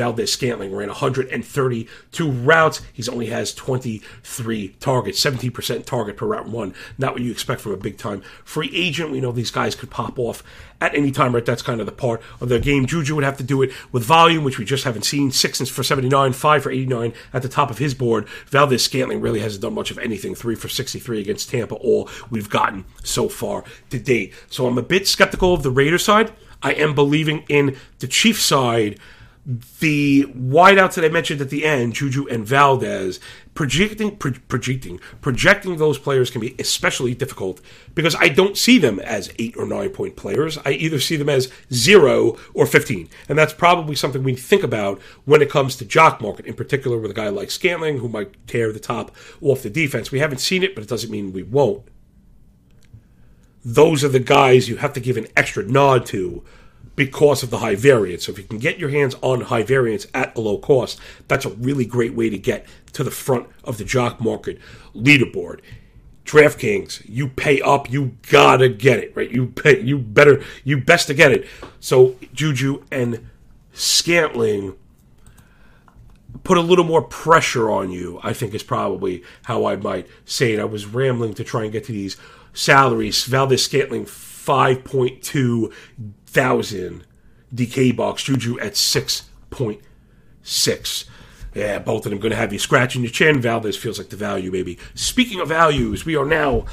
Ran 0.73 0.87
132 0.87 2.31
routes. 2.31 2.81
He 2.91 3.03
only 3.09 3.27
has 3.27 3.53
23 3.53 4.69
targets, 4.79 5.23
17% 5.23 5.85
target 5.85 6.17
per 6.17 6.25
route 6.25 6.47
one. 6.47 6.73
Not 6.97 7.13
what 7.13 7.21
you 7.21 7.31
expect 7.31 7.61
from 7.61 7.73
a 7.73 7.77
big 7.77 7.97
time 7.97 8.21
free 8.43 8.71
agent. 8.73 9.11
We 9.11 9.21
know 9.21 9.31
these 9.31 9.51
guys 9.51 9.75
could 9.75 9.89
pop 9.89 10.17
off 10.19 10.43
at 10.81 10.93
any 10.95 11.11
time, 11.11 11.33
right? 11.33 11.45
That's 11.45 11.61
kind 11.61 11.79
of 11.79 11.85
the 11.85 11.91
part 11.91 12.21
of 12.41 12.49
their 12.49 12.59
game. 12.59 12.85
Juju 12.85 13.15
would 13.15 13.23
have 13.23 13.37
to 13.37 13.43
do 13.43 13.61
it 13.61 13.71
with 13.91 14.03
volume, 14.03 14.43
which 14.43 14.59
we 14.59 14.65
just 14.65 14.83
haven't 14.83 15.03
seen. 15.03 15.31
Six 15.31 15.61
for 15.69 15.83
79, 15.83 16.33
five 16.33 16.63
for 16.63 16.71
89 16.71 17.13
at 17.33 17.41
the 17.41 17.49
top 17.49 17.71
of 17.71 17.77
his 17.77 17.93
board. 17.93 18.27
Valdes 18.47 18.83
Scantling 18.83 19.21
really 19.21 19.39
hasn't 19.39 19.61
done 19.61 19.73
much 19.73 19.91
of 19.91 19.97
anything. 19.97 20.35
Three 20.35 20.55
for 20.55 20.67
63 20.67 21.21
against 21.21 21.49
Tampa, 21.49 21.75
all 21.75 22.09
we've 22.29 22.49
gotten 22.49 22.85
so 23.03 23.29
far 23.29 23.63
to 23.89 23.99
date. 23.99 24.33
So 24.49 24.67
I'm 24.67 24.77
a 24.77 24.83
bit 24.83 25.07
skeptical 25.07 25.53
of 25.53 25.63
the 25.63 25.71
Raiders 25.71 26.03
side. 26.03 26.33
I 26.61 26.73
am 26.73 26.95
believing 26.95 27.43
in 27.49 27.77
the 27.99 28.07
Chiefs 28.07 28.43
side 28.43 28.99
the 29.45 30.23
wideouts 30.27 30.93
that 30.93 31.03
I 31.03 31.09
mentioned 31.09 31.41
at 31.41 31.49
the 31.49 31.65
end, 31.65 31.93
Juju 31.95 32.27
and 32.29 32.45
Valdes, 32.45 33.19
projecting, 33.53 34.15
pro- 34.15 34.31
projecting, 34.47 35.01
projecting 35.19 35.75
those 35.75 35.99
players 35.99 36.29
can 36.29 36.39
be 36.39 36.55
especially 36.59 37.13
difficult 37.13 37.59
because 37.93 38.15
I 38.15 38.29
don't 38.29 38.57
see 38.57 38.77
them 38.77 38.99
as 38.99 39.33
eight 39.39 39.57
or 39.57 39.65
nine 39.65 39.89
point 39.89 40.15
players. 40.15 40.57
I 40.59 40.71
either 40.71 40.99
see 40.99 41.17
them 41.17 41.27
as 41.27 41.51
zero 41.73 42.37
or 42.53 42.65
fifteen, 42.65 43.09
and 43.27 43.37
that's 43.37 43.53
probably 43.53 43.95
something 43.95 44.23
we 44.23 44.35
think 44.35 44.63
about 44.63 45.01
when 45.25 45.41
it 45.41 45.49
comes 45.49 45.75
to 45.77 45.85
jock 45.85 46.21
market, 46.21 46.45
in 46.45 46.53
particular 46.53 46.97
with 46.97 47.11
a 47.11 47.15
guy 47.15 47.27
like 47.27 47.51
Scantling 47.51 47.97
who 47.97 48.07
might 48.07 48.47
tear 48.47 48.71
the 48.71 48.79
top 48.79 49.11
off 49.41 49.61
the 49.61 49.69
defense. 49.69 50.09
We 50.09 50.19
haven't 50.19 50.39
seen 50.39 50.63
it, 50.63 50.73
but 50.73 50.85
it 50.85 50.89
doesn't 50.89 51.11
mean 51.11 51.33
we 51.33 51.43
won't. 51.43 51.83
Those 53.65 54.03
are 54.05 54.09
the 54.09 54.19
guys 54.19 54.69
you 54.69 54.77
have 54.77 54.93
to 54.93 54.99
give 55.01 55.17
an 55.17 55.27
extra 55.35 55.63
nod 55.63 56.05
to 56.07 56.43
because 56.95 57.43
of 57.43 57.49
the 57.49 57.57
high 57.57 57.75
variance. 57.75 58.25
So 58.25 58.31
if 58.31 58.37
you 58.37 58.43
can 58.43 58.59
get 58.59 58.77
your 58.77 58.89
hands 58.89 59.15
on 59.21 59.41
high 59.41 59.63
variance 59.63 60.05
at 60.13 60.35
a 60.37 60.41
low 60.41 60.57
cost, 60.57 60.99
that's 61.27 61.45
a 61.45 61.49
really 61.49 61.85
great 61.85 62.13
way 62.13 62.29
to 62.29 62.37
get 62.37 62.65
to 62.93 63.03
the 63.03 63.11
front 63.11 63.47
of 63.63 63.77
the 63.77 63.83
jock 63.83 64.21
market 64.21 64.59
leaderboard. 64.95 65.61
DraftKings, 66.25 67.01
you 67.07 67.27
pay 67.27 67.61
up, 67.61 67.91
you 67.91 68.15
gotta 68.29 68.69
get 68.69 68.99
it, 68.99 69.15
right? 69.15 69.29
You 69.29 69.47
pay, 69.47 69.81
you 69.81 69.97
better, 69.97 70.41
you 70.63 70.77
best 70.77 71.07
to 71.07 71.13
get 71.13 71.31
it. 71.31 71.47
So 71.79 72.15
Juju 72.33 72.83
and 72.91 73.27
Scantling 73.73 74.75
put 76.43 76.57
a 76.57 76.61
little 76.61 76.85
more 76.85 77.01
pressure 77.01 77.69
on 77.69 77.91
you. 77.91 78.19
I 78.23 78.33
think 78.33 78.53
is 78.53 78.63
probably 78.63 79.23
how 79.43 79.65
I 79.65 79.75
might 79.75 80.07
say 80.25 80.53
it. 80.53 80.59
I 80.59 80.65
was 80.65 80.85
rambling 80.85 81.33
to 81.35 81.43
try 81.43 81.63
and 81.63 81.71
get 81.71 81.85
to 81.85 81.91
these 81.91 82.17
salaries. 82.53 83.25
Valdes 83.25 83.63
Scantling 83.63 84.05
five 84.05 84.83
point 84.83 85.23
two 85.23 85.73
thousand 86.33 87.05
DK 87.53 87.95
box, 87.95 88.23
Juju 88.23 88.59
at 88.59 88.75
six 88.75 89.29
point 89.49 89.81
six. 90.41 91.05
Yeah, 91.53 91.77
both 91.77 92.05
of 92.05 92.09
them 92.09 92.19
going 92.19 92.31
to 92.31 92.37
have 92.37 92.51
you 92.51 92.57
scratching 92.57 93.03
your 93.03 93.11
chin. 93.11 93.39
Valdes 93.39 93.77
feels 93.77 93.99
like 93.99 94.09
the 94.09 94.15
value, 94.15 94.51
maybe. 94.51 94.79
Speaking 94.95 95.39
of 95.39 95.49
values, 95.49 96.03
we 96.03 96.15
are 96.15 96.25
now 96.25 96.65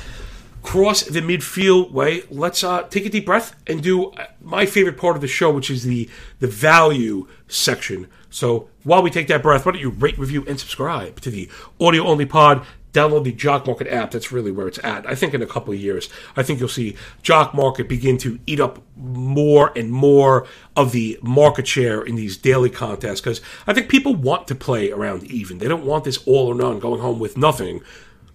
cross 0.62 1.02
the 1.02 1.20
midfield 1.20 1.90
way. 1.90 2.22
Let's 2.30 2.64
uh, 2.64 2.82
take 2.84 3.04
a 3.06 3.10
deep 3.10 3.26
breath 3.26 3.54
and 3.66 3.82
do 3.82 4.10
uh, 4.12 4.26
my 4.40 4.66
favorite 4.66 4.96
part 4.96 5.16
of 5.16 5.22
the 5.22 5.28
show, 5.28 5.50
which 5.50 5.70
is 5.70 5.84
the 5.84 6.08
the 6.38 6.46
value 6.46 7.28
section. 7.48 8.08
So 8.30 8.68
while 8.84 9.02
we 9.02 9.10
take 9.10 9.28
that 9.28 9.42
breath, 9.42 9.66
why 9.66 9.72
don't 9.72 9.80
you 9.80 9.90
rate, 9.90 10.18
review, 10.18 10.44
and 10.46 10.58
subscribe 10.58 11.20
to 11.20 11.30
the 11.30 11.48
audio 11.80 12.06
only 12.06 12.26
pod? 12.26 12.64
Download 12.92 13.24
the 13.24 13.32
Jock 13.32 13.66
Market 13.66 13.88
app. 13.88 14.10
That's 14.10 14.32
really 14.32 14.50
where 14.50 14.68
it's 14.68 14.78
at. 14.82 15.08
I 15.08 15.14
think 15.14 15.34
in 15.34 15.42
a 15.42 15.46
couple 15.46 15.72
of 15.72 15.80
years, 15.80 16.08
I 16.36 16.42
think 16.42 16.60
you'll 16.60 16.68
see 16.68 16.96
Jock 17.22 17.54
Market 17.54 17.88
begin 17.88 18.18
to 18.18 18.38
eat 18.46 18.60
up 18.60 18.82
more 18.96 19.72
and 19.76 19.90
more 19.90 20.46
of 20.76 20.92
the 20.92 21.18
market 21.22 21.66
share 21.66 22.02
in 22.02 22.16
these 22.16 22.36
daily 22.36 22.70
contests 22.70 23.20
because 23.20 23.40
I 23.66 23.72
think 23.72 23.88
people 23.88 24.14
want 24.14 24.48
to 24.48 24.54
play 24.54 24.90
around 24.90 25.24
even. 25.24 25.58
They 25.58 25.68
don't 25.68 25.84
want 25.84 26.04
this 26.04 26.18
all 26.26 26.48
or 26.48 26.54
none, 26.54 26.78
going 26.78 27.00
home 27.00 27.18
with 27.18 27.36
nothing. 27.36 27.80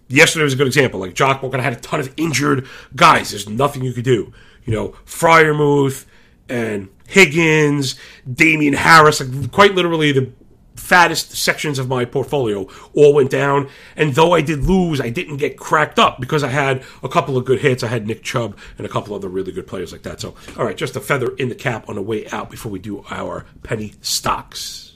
Yesterday 0.07 0.43
was 0.43 0.53
a 0.53 0.57
good 0.57 0.67
example. 0.67 0.99
Like 0.99 1.15
Jock 1.15 1.41
Market 1.41 1.61
had 1.61 1.73
a 1.73 1.77
ton 1.77 1.99
of 1.99 2.13
injured 2.17 2.67
guys. 2.95 3.31
There's 3.31 3.49
nothing 3.49 3.83
you 3.83 3.93
could 3.93 4.03
do. 4.03 4.33
You 4.63 4.73
know, 4.73 4.89
Freiermuth 5.05 6.05
and 6.47 6.89
Higgins, 7.07 7.95
Damien 8.31 8.73
Harris, 8.73 9.19
like 9.19 9.51
quite 9.51 9.75
literally 9.75 10.11
the 10.11 10.31
fattest 10.75 11.31
sections 11.31 11.79
of 11.79 11.87
my 11.87 12.05
portfolio 12.05 12.67
all 12.93 13.13
went 13.13 13.31
down. 13.31 13.69
And 13.95 14.13
though 14.13 14.33
I 14.33 14.41
did 14.41 14.63
lose, 14.63 15.01
I 15.01 15.09
didn't 15.09 15.37
get 15.37 15.57
cracked 15.57 15.99
up 15.99 16.19
because 16.19 16.43
I 16.43 16.49
had 16.49 16.83
a 17.01 17.09
couple 17.09 17.37
of 17.37 17.45
good 17.45 17.59
hits. 17.59 17.83
I 17.83 17.87
had 17.87 18.07
Nick 18.07 18.23
Chubb 18.23 18.57
and 18.77 18.85
a 18.85 18.89
couple 18.89 19.15
other 19.15 19.29
really 19.29 19.51
good 19.51 19.67
players 19.67 19.91
like 19.91 20.03
that. 20.03 20.21
So, 20.21 20.35
all 20.57 20.65
right, 20.65 20.77
just 20.77 20.95
a 20.95 21.01
feather 21.01 21.35
in 21.35 21.49
the 21.49 21.55
cap 21.55 21.89
on 21.89 21.95
the 21.95 22.01
way 22.01 22.27
out 22.29 22.49
before 22.49 22.71
we 22.71 22.79
do 22.79 23.03
our 23.09 23.45
penny 23.63 23.93
stocks. 24.01 24.93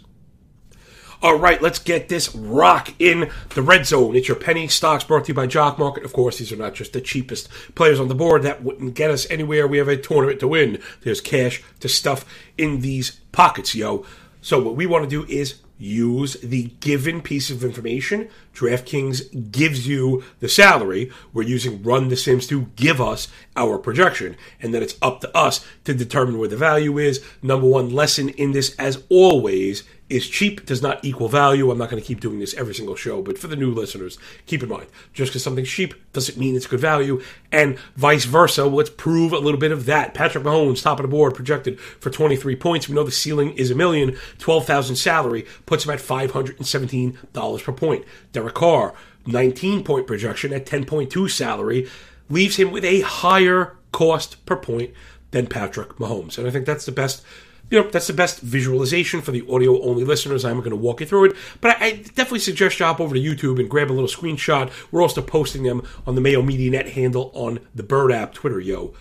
All 1.22 1.38
right, 1.38 1.62
let's 1.62 1.80
get 1.80 2.08
this 2.08 2.34
rock 2.34 2.94
in 2.98 3.30
the 3.50 3.62
red 3.62 3.86
zone. 3.86 4.16
It's 4.16 4.30
your 4.30 4.38
penny 4.38 4.70
stocks 4.70 5.04
brought 5.04 5.26
to 5.26 5.30
you 5.30 5.34
by 5.34 5.48
Jock 5.48 5.78
Market. 5.78 6.06
Of 6.06 6.14
course, 6.14 6.38
these 6.38 6.54
are 6.54 6.56
not 6.56 6.76
just 6.76 6.94
the 6.94 7.02
cheapest 7.02 7.50
players 7.76 8.00
on 8.00 8.08
the 8.08 8.16
board. 8.16 8.44
That 8.44 8.64
wouldn't 8.64 8.94
get 8.94 9.12
us 9.12 9.30
anywhere. 9.30 9.68
We 9.68 9.80
have 9.80 9.90
a 9.90 9.98
tournament 9.98 10.40
to 10.40 10.48
win. 10.48 10.82
There's 11.02 11.20
cash 11.20 11.62
to 11.82 11.90
stuff 11.90 12.24
in 12.58 12.80
these 12.80 13.20
pockets, 13.34 13.76
yo. 13.76 14.06
So 14.42 14.62
what 14.62 14.78
we 14.78 14.86
want 14.86 15.04
to 15.04 15.10
do 15.10 15.30
is 15.30 15.56
use 15.80 16.34
the 16.42 16.66
given 16.82 17.22
piece 17.22 17.50
of 17.50 17.64
information. 17.64 18.30
DraftKings 18.54 19.52
gives 19.52 19.88
you 19.88 20.24
the 20.42 20.50
salary. 20.50 21.10
We're 21.34 21.44
using 21.44 21.82
Run 21.82 22.10
the 22.10 22.18
Sims 22.18 22.46
to 22.48 22.68
give 22.76 23.00
us 23.00 23.30
our 23.56 23.80
projection. 23.80 24.36
And 24.62 24.74
then 24.74 24.84
it's 24.84 24.98
up 25.02 25.22
to 25.22 25.36
us 25.36 25.66
to 25.86 25.94
determine 25.94 26.38
where 26.38 26.50
the 26.50 26.58
value 26.58 26.98
is. 26.98 27.24
Number 27.42 27.66
one 27.66 27.90
lesson 27.90 28.30
in 28.30 28.52
this, 28.52 28.76
as 28.76 29.02
always, 29.10 29.84
is 30.10 30.28
cheap 30.28 30.66
does 30.66 30.82
not 30.82 31.04
equal 31.04 31.28
value. 31.28 31.70
I'm 31.70 31.78
not 31.78 31.90
going 31.90 32.02
to 32.02 32.08
keep 32.08 32.20
doing 32.20 32.40
this 32.40 32.54
every 32.56 32.74
single 32.74 32.96
show, 32.96 33.22
but 33.22 33.38
for 33.38 33.48
the 33.48 33.56
new 33.56 33.72
listeners, 33.72 34.18
keep 34.46 34.64
in 34.64 34.70
mind 34.70 34.88
just 35.14 35.32
because 35.32 35.44
something's 35.44 35.70
cheap 35.70 35.94
doesn't 36.14 36.38
mean 36.38 36.56
it's 36.56 36.68
good 36.68 36.80
value, 36.80 37.22
and 37.52 37.78
vice 37.96 38.26
versa. 38.26 38.66
Let's 38.66 38.90
prove 38.90 39.32
a 39.32 39.40
little 39.40 39.60
bit 39.60 39.72
of 39.72 39.86
that. 39.86 40.14
Patrick 40.14 40.44
Mahomes, 40.44 40.82
top 40.82 41.00
of 41.00 41.04
the 41.04 41.10
board, 41.10 41.36
projected 41.36 41.80
for 41.80 42.10
23 42.10 42.56
points. 42.56 42.90
We 42.90 42.96
know 42.96 43.04
the 43.04 43.12
ceiling 43.12 43.52
is 43.52 43.72
a 43.72 43.76
million. 43.76 44.18
12,000 44.40 44.96
salary 44.96 45.46
puts 45.66 45.86
him 45.86 45.92
at 45.92 46.00
$517 46.00 47.64
per 47.64 47.72
point. 47.72 48.06
Derek 48.32 48.56
Carr, 48.56 48.94
19 49.26 49.84
point 49.84 50.08
projection 50.08 50.54
at 50.54 50.66
10.2 50.66 51.30
salary, 51.30 51.88
leaves 52.30 52.58
him 52.58 52.72
with 52.72 52.86
a 52.86 53.02
higher 53.02 53.78
cost 53.92 54.44
per 54.46 54.56
point 54.56 54.92
than 55.32 55.48
Patrick 55.48 55.96
Mahomes, 55.98 56.38
and 56.38 56.48
I 56.48 56.52
think 56.52 56.66
that's 56.66 56.86
the 56.86 56.92
best 56.92 57.24
you 57.70 57.82
know, 57.82 57.90
that's 57.90 58.08
the 58.08 58.14
best 58.14 58.40
visualization 58.42 59.22
for 59.22 59.32
the 59.32 59.46
audio 59.50 59.82
only 59.84 60.04
listeners. 60.04 60.44
I'm 60.44 60.60
going 60.60 60.72
to 60.72 60.76
walk 60.76 61.02
you 61.02 61.06
through 61.06 61.26
it. 61.26 61.36
But 61.62 61.78
I, 61.80 61.86
I, 61.86 61.92
definitely 61.92 62.40
suggest 62.40 62.80
you 62.80 62.86
hop 62.86 63.00
over 63.00 63.14
to 63.14 63.22
YouTube 63.22 63.60
and 63.60 63.70
grab 63.70 63.92
a 63.92 63.94
little 63.94 64.10
screenshot. 64.10 64.72
We're 64.92 65.02
also 65.02 65.22
posting 65.22 65.64
them 65.64 65.84
on 66.08 66.16
the 66.16 66.22
Mayo 66.22 66.42
Media 66.42 66.72
Net 66.72 66.90
handle 66.90 67.32
on 67.36 67.60
the 67.76 67.84
Bird 67.84 68.12
app, 68.12 68.34
Twitter, 68.34 68.60
yo. 68.60 68.94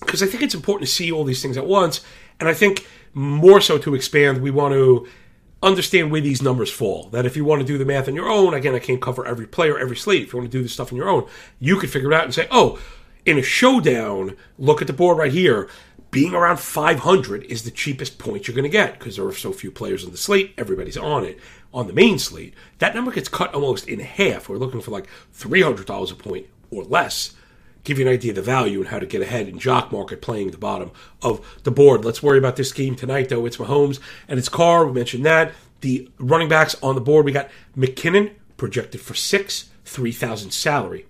Because 0.00 0.22
I 0.22 0.26
think 0.26 0.42
it's 0.42 0.54
important 0.54 0.88
to 0.88 0.94
see 0.94 1.12
all 1.12 1.24
these 1.24 1.42
things 1.42 1.56
at 1.56 1.66
once. 1.66 2.00
And 2.40 2.48
I 2.48 2.54
think 2.54 2.86
more 3.12 3.60
so 3.60 3.78
to 3.78 3.94
expand, 3.94 4.40
we 4.40 4.50
want 4.50 4.72
to 4.72 5.06
understand 5.62 6.10
where 6.10 6.20
these 6.20 6.40
numbers 6.40 6.70
fall. 6.70 7.08
That 7.10 7.26
if 7.26 7.36
you 7.36 7.44
want 7.44 7.60
to 7.60 7.66
do 7.66 7.76
the 7.76 7.84
math 7.84 8.08
on 8.08 8.14
your 8.14 8.30
own, 8.30 8.54
again, 8.54 8.74
I 8.74 8.78
can't 8.78 9.02
cover 9.02 9.26
every 9.26 9.46
player, 9.46 9.78
every 9.78 9.96
slate. 9.96 10.22
If 10.22 10.32
you 10.32 10.38
want 10.38 10.50
to 10.50 10.56
do 10.56 10.62
this 10.62 10.72
stuff 10.72 10.92
on 10.92 10.96
your 10.96 11.08
own, 11.08 11.28
you 11.58 11.76
could 11.78 11.90
figure 11.90 12.12
it 12.12 12.16
out 12.16 12.24
and 12.24 12.34
say, 12.34 12.46
oh, 12.50 12.78
in 13.26 13.38
a 13.38 13.42
showdown, 13.42 14.36
look 14.58 14.80
at 14.80 14.86
the 14.86 14.92
board 14.92 15.18
right 15.18 15.32
here 15.32 15.68
being 16.18 16.34
around 16.34 16.58
500 16.58 17.44
is 17.44 17.62
the 17.62 17.70
cheapest 17.70 18.18
point 18.18 18.48
you're 18.48 18.54
going 18.56 18.64
to 18.64 18.68
get 18.68 18.98
because 18.98 19.14
there 19.14 19.24
are 19.24 19.32
so 19.32 19.52
few 19.52 19.70
players 19.70 20.04
on 20.04 20.10
the 20.10 20.16
slate. 20.16 20.52
Everybody's 20.58 20.96
on 20.96 21.24
it. 21.24 21.38
On 21.72 21.86
the 21.86 21.92
main 21.92 22.18
slate, 22.18 22.54
that 22.78 22.92
number 22.92 23.12
gets 23.12 23.28
cut 23.28 23.54
almost 23.54 23.86
in 23.86 24.00
half. 24.00 24.48
We're 24.48 24.56
looking 24.56 24.80
for 24.80 24.90
like 24.90 25.06
$300 25.38 26.10
a 26.10 26.14
point 26.16 26.46
or 26.72 26.82
less. 26.82 27.36
Give 27.84 28.00
you 28.00 28.08
an 28.08 28.12
idea 28.12 28.32
of 28.32 28.34
the 28.34 28.42
value 28.42 28.80
and 28.80 28.88
how 28.88 28.98
to 28.98 29.06
get 29.06 29.22
ahead 29.22 29.46
in 29.46 29.60
jock 29.60 29.92
market 29.92 30.20
playing 30.20 30.50
the 30.50 30.58
bottom 30.58 30.90
of 31.22 31.60
the 31.62 31.70
board. 31.70 32.04
Let's 32.04 32.20
worry 32.20 32.38
about 32.38 32.56
this 32.56 32.72
game 32.72 32.96
tonight, 32.96 33.28
though. 33.28 33.46
It's 33.46 33.58
Mahomes 33.58 34.00
and 34.26 34.40
it's 34.40 34.48
Carr. 34.48 34.86
We 34.88 34.94
mentioned 34.94 35.24
that. 35.24 35.52
The 35.82 36.10
running 36.18 36.48
backs 36.48 36.74
on 36.82 36.96
the 36.96 37.00
board, 37.00 37.26
we 37.26 37.30
got 37.30 37.48
McKinnon 37.76 38.32
projected 38.56 39.00
for 39.00 39.14
six, 39.14 39.70
3000 39.84 40.50
salary, 40.50 41.06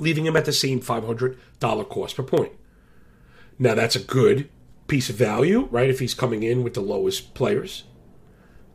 leaving 0.00 0.26
him 0.26 0.36
at 0.36 0.46
the 0.46 0.52
same 0.52 0.80
$500 0.80 1.88
cost 1.88 2.16
per 2.16 2.24
point. 2.24 2.50
Now 3.58 3.74
that's 3.74 3.96
a 3.96 4.00
good 4.00 4.48
piece 4.88 5.10
of 5.10 5.16
value, 5.16 5.68
right? 5.70 5.90
If 5.90 5.98
he's 5.98 6.14
coming 6.14 6.42
in 6.42 6.62
with 6.62 6.74
the 6.74 6.80
lowest 6.80 7.34
players. 7.34 7.84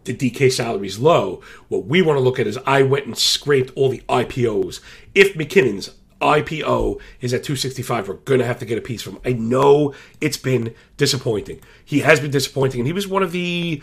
The 0.03 0.15
DK 0.15 0.51
salary 0.51 0.87
is 0.87 0.99
low. 0.99 1.41
What 1.67 1.85
we 1.85 2.01
want 2.01 2.17
to 2.17 2.23
look 2.23 2.39
at 2.39 2.47
is 2.47 2.57
I 2.65 2.81
went 2.81 3.05
and 3.05 3.17
scraped 3.17 3.71
all 3.75 3.89
the 3.89 4.03
IPOs. 4.09 4.79
If 5.13 5.35
McKinnon's 5.35 5.91
IPO 6.21 6.99
is 7.19 7.33
at 7.33 7.43
265, 7.43 8.07
we're 8.07 8.15
going 8.15 8.39
to 8.39 8.45
have 8.45 8.59
to 8.59 8.65
get 8.65 8.77
a 8.77 8.81
piece 8.81 9.01
from 9.01 9.13
him. 9.13 9.21
I 9.25 9.33
know 9.33 9.93
it's 10.19 10.37
been 10.37 10.73
disappointing. 10.97 11.61
He 11.85 11.99
has 11.99 12.19
been 12.19 12.31
disappointing, 12.31 12.79
and 12.81 12.87
he 12.87 12.93
was 12.93 13.07
one 13.07 13.23
of 13.23 13.31
the. 13.31 13.81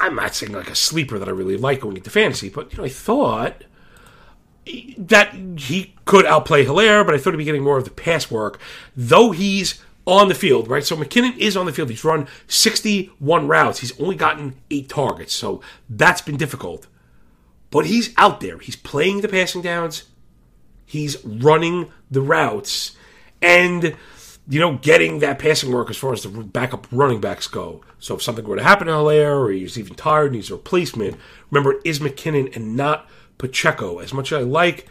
I'm 0.00 0.16
not 0.16 0.34
saying 0.34 0.52
like 0.52 0.70
a 0.70 0.74
sleeper 0.74 1.18
that 1.18 1.28
I 1.28 1.30
really 1.30 1.56
like 1.56 1.80
going 1.80 1.96
into 1.96 2.10
fantasy, 2.10 2.48
but 2.48 2.72
you 2.72 2.78
know, 2.78 2.84
I 2.84 2.88
thought 2.88 3.64
that 4.98 5.34
he 5.56 5.94
could 6.04 6.26
outplay 6.26 6.64
Helaire, 6.64 7.06
but 7.06 7.14
I 7.14 7.18
thought 7.18 7.30
he'd 7.30 7.38
be 7.38 7.44
getting 7.44 7.62
more 7.62 7.78
of 7.78 7.84
the 7.84 7.90
pass 7.90 8.30
work. 8.30 8.58
Though 8.96 9.30
he's 9.30 9.82
on 10.08 10.28
the 10.28 10.34
field, 10.34 10.68
right? 10.68 10.82
So 10.82 10.96
McKinnon 10.96 11.36
is 11.36 11.54
on 11.54 11.66
the 11.66 11.72
field. 11.72 11.90
He's 11.90 12.02
run 12.02 12.26
61 12.46 13.46
routes. 13.46 13.80
He's 13.80 14.00
only 14.00 14.16
gotten 14.16 14.54
eight 14.70 14.88
targets. 14.88 15.34
So 15.34 15.60
that's 15.88 16.22
been 16.22 16.38
difficult. 16.38 16.86
But 17.70 17.84
he's 17.84 18.14
out 18.16 18.40
there. 18.40 18.58
He's 18.58 18.74
playing 18.74 19.20
the 19.20 19.28
passing 19.28 19.60
downs. 19.60 20.04
He's 20.86 21.22
running 21.22 21.92
the 22.10 22.22
routes. 22.22 22.96
And, 23.42 23.94
you 24.48 24.58
know, 24.58 24.78
getting 24.78 25.18
that 25.18 25.38
passing 25.38 25.70
work 25.70 25.90
as 25.90 25.98
far 25.98 26.14
as 26.14 26.22
the 26.22 26.30
backup 26.30 26.86
running 26.90 27.20
backs 27.20 27.46
go. 27.46 27.84
So 27.98 28.14
if 28.14 28.22
something 28.22 28.46
were 28.46 28.56
to 28.56 28.62
happen 28.62 28.86
to 28.86 28.94
Helaire 28.94 29.38
or 29.38 29.50
he's 29.50 29.78
even 29.78 29.94
tired 29.94 30.28
and 30.28 30.36
needs 30.36 30.50
a 30.50 30.54
replacement, 30.54 31.18
remember, 31.50 31.72
it 31.72 31.82
is 31.84 31.98
McKinnon 31.98 32.56
and 32.56 32.74
not 32.74 33.06
Pacheco. 33.36 33.98
As 33.98 34.14
much 34.14 34.32
as 34.32 34.38
I 34.38 34.42
like 34.42 34.86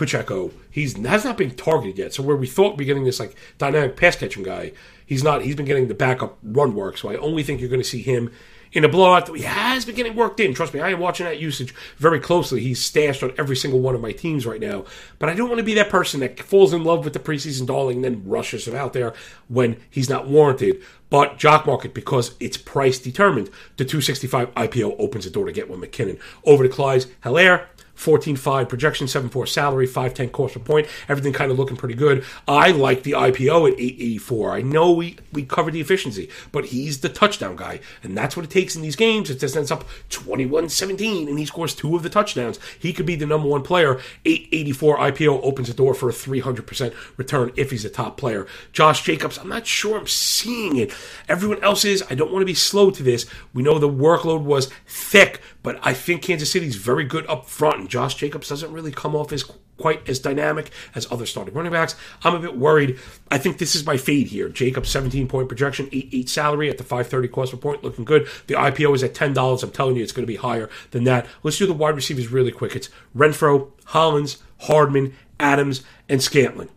Pacheco. 0.00 0.50
He's 0.70 0.96
has 1.06 1.24
not 1.24 1.36
been 1.36 1.52
targeted 1.52 1.98
yet. 1.98 2.14
So 2.14 2.22
where 2.22 2.36
we 2.36 2.46
thought 2.46 2.76
we're 2.76 2.86
getting 2.86 3.04
this 3.04 3.20
like 3.20 3.36
dynamic 3.58 3.96
pass 3.96 4.16
catching 4.16 4.42
guy, 4.42 4.72
he's 5.04 5.22
not. 5.22 5.42
He's 5.42 5.54
been 5.54 5.66
getting 5.66 5.88
the 5.88 5.94
backup 5.94 6.38
run 6.42 6.74
work. 6.74 6.98
So 6.98 7.10
I 7.10 7.16
only 7.16 7.42
think 7.42 7.60
you're 7.60 7.68
going 7.68 7.82
to 7.82 7.88
see 7.88 8.02
him 8.02 8.32
in 8.72 8.84
a 8.84 8.88
blowout. 8.88 9.34
He 9.36 9.42
has 9.42 9.84
been 9.84 9.94
getting 9.94 10.16
worked 10.16 10.40
in. 10.40 10.54
Trust 10.54 10.72
me, 10.72 10.80
I 10.80 10.90
am 10.90 11.00
watching 11.00 11.26
that 11.26 11.38
usage 11.38 11.74
very 11.98 12.18
closely. 12.18 12.60
He's 12.60 12.82
stashed 12.82 13.22
on 13.22 13.34
every 13.36 13.56
single 13.56 13.80
one 13.80 13.94
of 13.94 14.00
my 14.00 14.12
teams 14.12 14.46
right 14.46 14.60
now. 14.60 14.84
But 15.18 15.28
I 15.28 15.34
don't 15.34 15.48
want 15.48 15.58
to 15.58 15.64
be 15.64 15.74
that 15.74 15.90
person 15.90 16.20
that 16.20 16.40
falls 16.40 16.72
in 16.72 16.82
love 16.82 17.04
with 17.04 17.12
the 17.12 17.18
preseason 17.18 17.66
darling 17.66 17.96
and 17.96 18.04
then 18.04 18.28
rushes 18.28 18.66
him 18.66 18.74
out 18.74 18.94
there 18.94 19.12
when 19.48 19.76
he's 19.90 20.08
not 20.08 20.28
warranted. 20.28 20.82
But 21.10 21.36
Jock 21.36 21.66
Market, 21.66 21.92
because 21.92 22.34
it's 22.40 22.56
price 22.56 22.98
determined, 22.98 23.50
the 23.76 23.84
265 23.84 24.54
IPO 24.54 24.96
opens 24.98 25.24
the 25.24 25.30
door 25.30 25.46
to 25.46 25.52
get 25.52 25.68
one 25.68 25.80
McKinnon. 25.80 26.18
Over 26.44 26.62
to 26.62 26.70
Clyde's 26.70 27.06
Helaire. 27.24 27.66
14.5 28.00 28.68
projection, 28.68 29.06
7.4 29.06 29.46
salary, 29.46 29.86
5.10 29.86 30.32
cost 30.32 30.54
per 30.54 30.60
point. 30.60 30.86
Everything 31.06 31.34
kind 31.34 31.52
of 31.52 31.58
looking 31.58 31.76
pretty 31.76 31.94
good. 31.94 32.24
I 32.48 32.70
like 32.70 33.02
the 33.02 33.12
IPO 33.12 33.72
at 33.72 33.78
8.84. 33.78 34.52
I 34.52 34.62
know 34.62 34.90
we, 34.90 35.16
we 35.32 35.44
covered 35.44 35.74
the 35.74 35.82
efficiency, 35.82 36.30
but 36.50 36.66
he's 36.66 37.00
the 37.00 37.10
touchdown 37.10 37.56
guy. 37.56 37.80
And 38.02 38.16
that's 38.16 38.36
what 38.36 38.44
it 38.46 38.50
takes 38.50 38.74
in 38.74 38.80
these 38.80 38.96
games. 38.96 39.28
It 39.28 39.38
just 39.38 39.54
ends 39.54 39.70
up 39.70 39.84
21 40.08 40.70
17, 40.70 41.28
and 41.28 41.38
he 41.38 41.44
scores 41.44 41.74
two 41.74 41.94
of 41.94 42.02
the 42.02 42.08
touchdowns. 42.08 42.58
He 42.78 42.94
could 42.94 43.04
be 43.04 43.16
the 43.16 43.26
number 43.26 43.48
one 43.48 43.62
player. 43.62 44.00
884 44.24 44.98
IPO 44.98 45.40
opens 45.42 45.68
the 45.68 45.74
door 45.74 45.92
for 45.92 46.08
a 46.08 46.12
300% 46.12 46.94
return 47.18 47.52
if 47.56 47.70
he's 47.70 47.84
a 47.84 47.90
top 47.90 48.16
player. 48.16 48.46
Josh 48.72 49.02
Jacobs, 49.02 49.36
I'm 49.36 49.48
not 49.48 49.66
sure 49.66 49.98
I'm 49.98 50.06
seeing 50.06 50.76
it. 50.76 50.94
Everyone 51.28 51.62
else 51.62 51.84
is. 51.84 52.02
I 52.08 52.14
don't 52.14 52.32
want 52.32 52.40
to 52.40 52.46
be 52.46 52.54
slow 52.54 52.90
to 52.90 53.02
this. 53.02 53.26
We 53.52 53.62
know 53.62 53.78
the 53.78 53.90
workload 53.90 54.42
was 54.42 54.70
thick, 54.86 55.42
but 55.62 55.78
I 55.82 55.92
think 55.92 56.22
Kansas 56.22 56.50
City's 56.50 56.76
very 56.76 57.04
good 57.04 57.26
up 57.26 57.44
front, 57.44 57.89
Josh 57.90 58.14
Jacobs 58.14 58.48
doesn't 58.48 58.72
really 58.72 58.92
come 58.92 59.14
off 59.14 59.32
as 59.32 59.44
quite 59.76 60.08
as 60.08 60.18
dynamic 60.18 60.70
as 60.94 61.10
other 61.10 61.26
starting 61.26 61.54
running 61.54 61.72
backs. 61.72 61.96
I'm 62.22 62.34
a 62.34 62.38
bit 62.38 62.56
worried. 62.56 62.98
I 63.30 63.38
think 63.38 63.58
this 63.58 63.74
is 63.74 63.84
my 63.84 63.96
fade 63.96 64.28
here. 64.28 64.48
Jacobs 64.48 64.90
17 64.90 65.26
point 65.26 65.48
projection, 65.48 65.88
8 65.90 66.08
8 66.12 66.28
salary 66.28 66.70
at 66.70 66.78
the 66.78 66.84
530 66.84 67.28
cost 67.28 67.52
per 67.52 67.58
point, 67.58 67.82
looking 67.82 68.04
good. 68.04 68.28
The 68.46 68.54
IPO 68.54 68.94
is 68.94 69.02
at 69.02 69.14
$10. 69.14 69.62
I'm 69.62 69.70
telling 69.70 69.96
you, 69.96 70.02
it's 70.02 70.12
going 70.12 70.24
to 70.24 70.32
be 70.32 70.36
higher 70.36 70.70
than 70.92 71.04
that. 71.04 71.26
Let's 71.42 71.58
do 71.58 71.66
the 71.66 71.72
wide 71.72 71.96
receivers 71.96 72.28
really 72.28 72.52
quick. 72.52 72.76
It's 72.76 72.88
Renfrow, 73.16 73.70
Hollins, 73.86 74.38
Hardman, 74.60 75.14
Adams, 75.38 75.82
and 76.08 76.22
Scantling. 76.22 76.68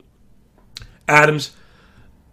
Adams, 1.07 1.51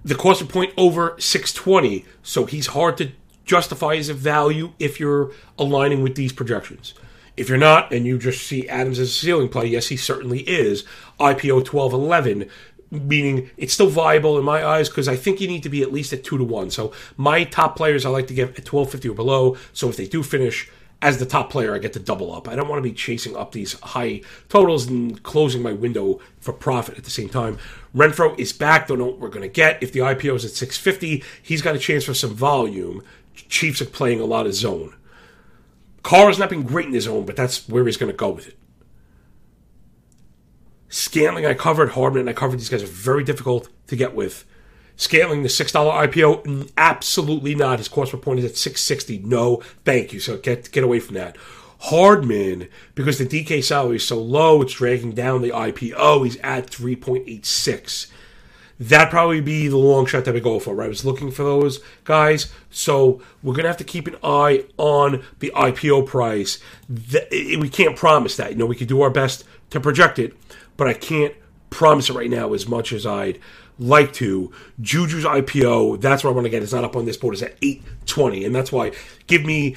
the 0.05 0.15
cost 0.15 0.41
per 0.41 0.47
point 0.47 0.73
over 0.77 1.17
620, 1.19 2.07
so 2.23 2.47
he's 2.47 2.69
hard 2.69 2.97
to 2.99 3.11
justify 3.45 3.95
as 3.97 4.09
a 4.09 4.15
value 4.15 4.73
if 4.79 5.01
you're 5.01 5.33
aligning 5.59 6.03
with 6.03 6.15
these 6.15 6.33
projections. 6.33 6.95
If 7.41 7.49
you're 7.49 7.57
not, 7.57 7.91
and 7.91 8.05
you 8.05 8.19
just 8.19 8.47
see 8.47 8.69
Adams 8.69 8.99
as 8.99 9.09
a 9.09 9.13
ceiling 9.13 9.49
play, 9.49 9.65
yes, 9.65 9.89
he 9.89 9.97
certainly 9.97 10.41
is. 10.41 10.85
IPO 11.19 11.73
1211, 11.73 12.51
meaning 12.91 13.49
it's 13.57 13.73
still 13.73 13.89
viable 13.89 14.39
in 14.39 14.45
my 14.45 14.63
eyes 14.63 14.91
because 14.91 15.09
I 15.09 15.17
think 15.17 15.41
you 15.41 15.49
need 15.49 15.63
to 15.63 15.71
be 15.71 15.81
at 15.81 15.91
least 15.91 16.13
at 16.13 16.23
two 16.23 16.37
to 16.37 16.45
one. 16.45 16.71
So 16.71 16.93
my 17.17 17.45
top 17.45 17.77
players 17.77 18.05
I 18.05 18.11
like 18.11 18.27
to 18.27 18.35
get 18.35 18.51
at 18.59 18.71
1250 18.71 19.09
or 19.09 19.15
below. 19.15 19.57
So 19.73 19.89
if 19.89 19.97
they 19.97 20.07
do 20.07 20.23
finish 20.23 20.69
as 21.01 21.17
the 21.17 21.25
top 21.25 21.49
player, 21.49 21.75
I 21.75 21.79
get 21.79 21.95
to 21.95 21.99
double 21.99 22.31
up. 22.31 22.47
I 22.47 22.55
don't 22.55 22.69
want 22.69 22.85
to 22.85 22.87
be 22.87 22.95
chasing 22.95 23.35
up 23.35 23.53
these 23.53 23.73
high 23.81 24.21
totals 24.51 24.87
and 24.89 25.23
closing 25.23 25.63
my 25.63 25.73
window 25.73 26.21
for 26.41 26.53
profit 26.53 26.99
at 26.99 27.05
the 27.05 27.11
same 27.11 27.31
time. 27.31 27.57
Renfrow 27.97 28.39
is 28.39 28.53
back. 28.53 28.87
Don't 28.87 28.99
know 28.99 29.07
what 29.07 29.19
we're 29.19 29.29
going 29.29 29.41
to 29.41 29.49
get. 29.49 29.83
If 29.83 29.95
the 29.95 30.01
IPO 30.01 30.35
is 30.35 30.45
at 30.45 30.51
650, 30.51 31.25
he's 31.43 31.63
got 31.63 31.75
a 31.75 31.79
chance 31.79 32.05
for 32.05 32.13
some 32.13 32.35
volume. 32.35 33.03
Chiefs 33.35 33.81
are 33.81 33.87
playing 33.87 34.21
a 34.21 34.27
lot 34.27 34.45
of 34.45 34.53
zone. 34.53 34.95
Carr 36.03 36.29
has 36.29 36.39
not 36.39 36.51
been 36.51 36.63
great 36.63 36.87
in 36.87 36.93
his 36.93 37.05
zone, 37.05 37.25
but 37.25 37.37
that's 37.37 37.69
where 37.69 37.85
he's 37.85 37.97
going 37.97 38.13
to 38.13 38.17
go 38.17 38.31
with 38.31 38.49
it. 38.49 38.59
Scantling, 40.89 41.47
I 41.47 41.55
covered. 41.55 41.91
Hardman, 41.91 42.21
and 42.21 42.31
I 42.31 42.33
covered. 42.33 42.59
These 42.59 42.69
guys 42.69 42.83
are 42.83 42.87
very 42.87 43.23
difficult 43.23 43.69
to 43.87 43.97
get 43.97 44.15
with. 44.15 44.45
Scantling, 44.97 45.43
the 45.43 45.49
$6 45.49 45.73
IPO, 45.73 46.73
absolutely 46.77 47.55
not. 47.55 47.79
His 47.79 47.89
cost 47.89 48.13
per 48.13 48.19
point 48.19 48.41
is 48.41 48.45
at 48.45 48.57
660 48.57 49.19
No, 49.19 49.63
thank 49.85 50.13
you. 50.13 50.21
So 50.21 50.37
get, 50.37 50.71
get 50.73 50.85
away 50.85 51.01
from 51.01 51.15
that. 51.15 51.37
Hardman, 51.85 52.69
because 52.95 53.17
the 53.17 53.25
DK 53.25 53.65
salary 53.65 53.97
is 53.97 54.07
so 54.07 54.21
low, 54.21 54.61
it's 54.61 54.75
dragging 54.75 55.13
down 55.13 55.41
the 55.41 55.51
IPO. 55.51 56.25
He's 56.25 56.37
at 56.39 56.67
3.86 56.67 58.09
that'd 58.81 59.11
probably 59.11 59.41
be 59.41 59.69
the 59.69 59.77
long 59.77 60.07
shot 60.07 60.25
that 60.25 60.35
we 60.35 60.41
go 60.41 60.59
for. 60.59 60.75
Right? 60.75 60.87
I 60.87 60.89
was 60.89 61.05
looking 61.05 61.31
for 61.31 61.45
those 61.45 61.81
guys, 62.05 62.53
so 62.71 63.21
we're 63.43 63.55
gonna 63.55 63.69
have 63.69 63.77
to 63.77 63.85
keep 63.85 64.09
an 64.09 64.17
eye 64.25 64.65
on 64.79 65.23
the 65.39 65.53
IPO 65.55 66.07
price. 66.07 66.59
We 66.89 67.69
can't 67.69 67.97
promise 67.97 68.37
that. 68.37 68.53
You 68.53 68.59
know, 68.59 68.67
we 68.67 68.77
could 68.77 68.89
do 68.89 69.03
our 69.03 69.11
best 69.11 69.45
to 69.71 69.79
project 69.79 70.19
it, 70.19 70.35
but 70.77 70.89
I 70.89 70.95
can't 70.95 71.35
promise 71.69 72.11
it 72.11 72.15
right 72.15 72.31
now 72.31 72.53
as 72.55 72.67
much 72.67 72.93
as 72.93 73.07
I'd 73.07 73.39
like 73.79 74.13
to. 74.15 74.53
Juju's 74.81 75.25
IPO, 75.25 76.01
that's 76.01 76.25
where 76.25 76.33
I 76.33 76.35
want 76.35 76.47
to 76.47 76.51
get. 76.51 76.63
It's 76.63 76.73
not 76.73 76.85
up 76.85 76.97
on 76.97 77.05
this 77.05 77.17
board. 77.17 77.35
It's 77.35 77.43
at 77.43 77.57
eight 77.63 77.83
twenty, 78.07 78.45
and 78.45 78.55
that's 78.55 78.73
why 78.73 78.93
give 79.27 79.45
me. 79.45 79.77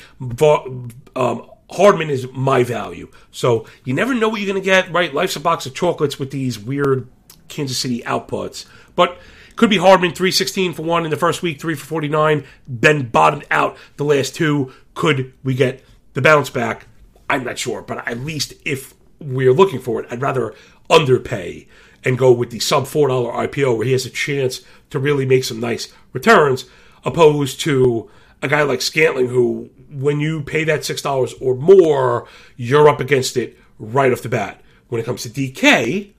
Um, 1.15 1.49
Hardman 1.69 2.11
is 2.11 2.27
my 2.31 2.63
value. 2.63 3.09
So 3.31 3.65
you 3.83 3.93
never 3.93 4.13
know 4.13 4.29
what 4.29 4.39
you're 4.39 4.51
going 4.51 4.61
to 4.61 4.65
get, 4.65 4.91
right? 4.91 5.11
Life's 5.11 5.35
a 5.35 5.39
box 5.39 5.65
of 5.65 5.73
chocolates 5.73 6.19
with 6.19 6.29
these 6.29 6.59
weird 6.59 7.07
Kansas 7.47 7.77
City 7.77 8.01
outputs. 8.03 8.65
But 8.95 9.17
could 9.55 9.69
be 9.69 9.77
Hardman, 9.77 10.13
316 10.13 10.73
for 10.73 10.81
one 10.81 11.05
in 11.05 11.11
the 11.11 11.17
first 11.17 11.41
week, 11.41 11.59
3 11.61 11.75
for 11.75 11.85
49, 11.85 12.43
then 12.67 13.09
bottomed 13.09 13.45
out 13.51 13.77
the 13.97 14.05
last 14.05 14.35
two. 14.35 14.73
Could 14.95 15.33
we 15.43 15.53
get 15.53 15.83
the 16.13 16.21
bounce 16.21 16.49
back? 16.49 16.87
I'm 17.29 17.43
not 17.43 17.59
sure, 17.59 17.81
but 17.81 18.07
at 18.07 18.19
least 18.19 18.53
if 18.65 18.93
we're 19.19 19.53
looking 19.53 19.79
for 19.79 20.01
it, 20.01 20.07
I'd 20.11 20.21
rather 20.21 20.55
underpay 20.89 21.67
and 22.03 22.17
go 22.17 22.31
with 22.31 22.49
the 22.49 22.59
sub 22.59 22.83
$4 22.83 23.07
IPO 23.47 23.77
where 23.77 23.85
he 23.85 23.93
has 23.93 24.05
a 24.05 24.09
chance 24.09 24.61
to 24.89 24.99
really 24.99 25.25
make 25.25 25.43
some 25.43 25.59
nice 25.59 25.93
returns, 26.11 26.65
opposed 27.05 27.59
to 27.61 28.09
a 28.41 28.47
guy 28.47 28.63
like 28.63 28.81
Scantling 28.81 29.29
who, 29.29 29.69
when 29.89 30.19
you 30.19 30.41
pay 30.41 30.63
that 30.65 30.81
$6 30.81 31.33
or 31.39 31.55
more, 31.55 32.27
you're 32.57 32.89
up 32.89 32.99
against 32.99 33.37
it 33.37 33.57
right 33.79 34.11
off 34.11 34.21
the 34.21 34.29
bat. 34.29 34.61
When 34.89 34.99
it 34.99 35.05
comes 35.05 35.23
to 35.23 35.29
DK, 35.29 36.11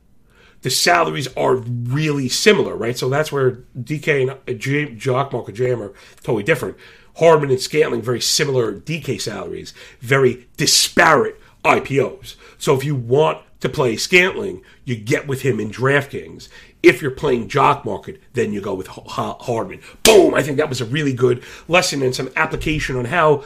the 0.65 0.71
salaries 0.71 1.29
are 1.37 1.57
really 1.57 2.27
similar, 2.27 2.75
right? 2.75 2.97
So 2.97 3.11
that's 3.11 3.31
where 3.31 3.59
DK 3.79 4.23
and 4.23 4.31
uh, 4.31 4.59
J- 4.59 4.95
Jock 4.95 5.31
Mark 5.31 5.49
and 5.49 5.57
JM 5.57 5.79
are 5.79 5.93
totally 6.23 6.43
different. 6.43 6.79
Hardman 7.19 7.51
and 7.51 7.61
Scantling, 7.61 8.01
very 8.01 8.23
similar 8.23 8.73
DK 8.73 9.21
salaries, 9.21 9.75
very 10.01 10.49
disparate 10.57 11.39
IPOs. 11.67 12.37
So 12.57 12.75
if 12.75 12.83
you 12.83 12.95
want 12.95 13.43
to 13.61 13.69
play 13.69 13.99
Scantling, 13.99 14.63
you 14.87 14.97
get 14.97 15.29
with 15.29 15.43
him 15.43 15.61
in 15.61 15.71
DraftKings. 15.71 16.49
If 16.83 17.03
you're 17.03 17.11
playing 17.11 17.49
jock 17.49 17.85
market, 17.85 18.23
then 18.33 18.55
you 18.55 18.63
go 18.63 18.73
with 18.73 18.87
Hardman. 18.87 19.83
Boom! 20.03 20.33
I 20.33 20.43
think 20.43 20.57
that 20.57 20.71
was 20.71 20.81
a 20.81 20.87
really 20.87 21.13
good 21.13 21.45
lesson 21.69 22.03
and 22.03 22.15
some 22.15 22.31
application 22.37 22.97
on 22.97 23.05
how 23.05 23.45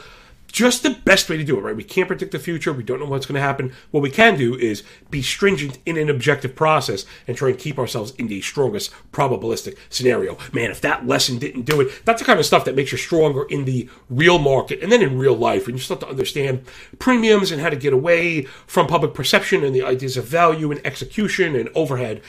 just 0.51 0.83
the 0.83 0.91
best 0.91 1.29
way 1.29 1.37
to 1.37 1.43
do 1.43 1.57
it, 1.57 1.61
right? 1.61 1.75
We 1.75 1.83
can't 1.83 2.07
predict 2.07 2.31
the 2.31 2.39
future. 2.39 2.73
We 2.73 2.83
don't 2.83 2.99
know 2.99 3.05
what's 3.05 3.25
going 3.25 3.35
to 3.35 3.41
happen. 3.41 3.73
What 3.91 4.03
we 4.03 4.09
can 4.09 4.37
do 4.37 4.55
is 4.55 4.83
be 5.09 5.21
stringent 5.21 5.77
in 5.85 5.97
an 5.97 6.09
objective 6.09 6.55
process 6.55 7.05
and 7.27 7.37
try 7.37 7.49
and 7.49 7.57
keep 7.57 7.77
ourselves 7.77 8.11
in 8.11 8.27
the 8.27 8.41
strongest 8.41 8.91
probabilistic 9.11 9.77
scenario. 9.89 10.37
Man, 10.53 10.71
if 10.71 10.81
that 10.81 11.07
lesson 11.07 11.37
didn't 11.37 11.63
do 11.63 11.81
it, 11.81 12.05
that's 12.05 12.21
the 12.21 12.25
kind 12.25 12.39
of 12.39 12.45
stuff 12.45 12.65
that 12.65 12.75
makes 12.75 12.91
you 12.91 12.97
stronger 12.97 13.43
in 13.43 13.65
the 13.65 13.89
real 14.09 14.39
market 14.39 14.81
and 14.81 14.91
then 14.91 15.01
in 15.01 15.17
real 15.17 15.35
life. 15.35 15.67
And 15.67 15.75
you 15.75 15.81
start 15.81 16.01
to 16.01 16.09
understand 16.09 16.65
premiums 16.97 17.51
and 17.51 17.61
how 17.61 17.69
to 17.69 17.75
get 17.75 17.93
away 17.93 18.43
from 18.67 18.87
public 18.87 19.13
perception 19.13 19.63
and 19.63 19.75
the 19.75 19.83
ideas 19.83 20.17
of 20.17 20.25
value 20.25 20.71
and 20.71 20.85
execution 20.85 21.55
and 21.55 21.69
overhead 21.75 22.21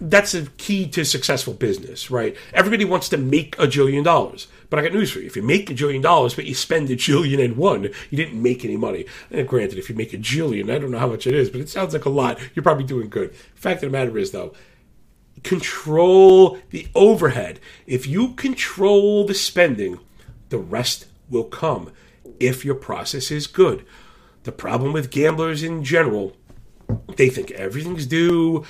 that's 0.00 0.32
the 0.32 0.48
key 0.58 0.86
to 0.88 1.04
successful 1.04 1.52
business, 1.52 2.10
right? 2.10 2.36
Everybody 2.54 2.84
wants 2.84 3.08
to 3.08 3.16
make 3.16 3.58
a 3.58 3.66
jillion 3.66 4.04
dollars. 4.04 4.46
But 4.70 4.78
I 4.78 4.82
got 4.82 4.92
news 4.92 5.10
for 5.10 5.20
you. 5.20 5.26
If 5.26 5.36
you 5.36 5.42
make 5.42 5.70
a 5.70 5.74
jillion 5.74 6.02
dollars, 6.02 6.34
but 6.34 6.44
you 6.44 6.54
spend 6.54 6.90
a 6.90 6.96
jillion 6.96 7.42
and 7.42 7.56
one, 7.56 7.84
you 8.10 8.16
didn't 8.16 8.42
make 8.42 8.64
any 8.64 8.76
money. 8.76 9.06
And 9.30 9.48
granted, 9.48 9.78
if 9.78 9.88
you 9.88 9.94
make 9.94 10.12
a 10.12 10.18
jillion, 10.18 10.70
I 10.70 10.78
don't 10.78 10.90
know 10.90 10.98
how 10.98 11.08
much 11.08 11.26
it 11.26 11.34
is, 11.34 11.48
but 11.48 11.60
it 11.60 11.68
sounds 11.68 11.94
like 11.94 12.04
a 12.04 12.10
lot. 12.10 12.38
You're 12.54 12.62
probably 12.62 12.84
doing 12.84 13.08
good. 13.08 13.34
Fact 13.54 13.82
of 13.82 13.90
the 13.90 13.98
matter 13.98 14.18
is, 14.18 14.32
though, 14.32 14.54
control 15.42 16.58
the 16.70 16.88
overhead. 16.94 17.60
If 17.86 18.06
you 18.06 18.34
control 18.34 19.26
the 19.26 19.34
spending, 19.34 20.00
the 20.50 20.58
rest 20.58 21.06
will 21.30 21.44
come 21.44 21.92
if 22.38 22.64
your 22.64 22.74
process 22.74 23.30
is 23.30 23.46
good. 23.46 23.84
The 24.42 24.52
problem 24.52 24.92
with 24.92 25.10
gamblers 25.10 25.62
in 25.62 25.82
general, 25.82 26.36
they 27.16 27.28
think 27.30 27.50
everything's 27.52 28.06
due 28.06 28.64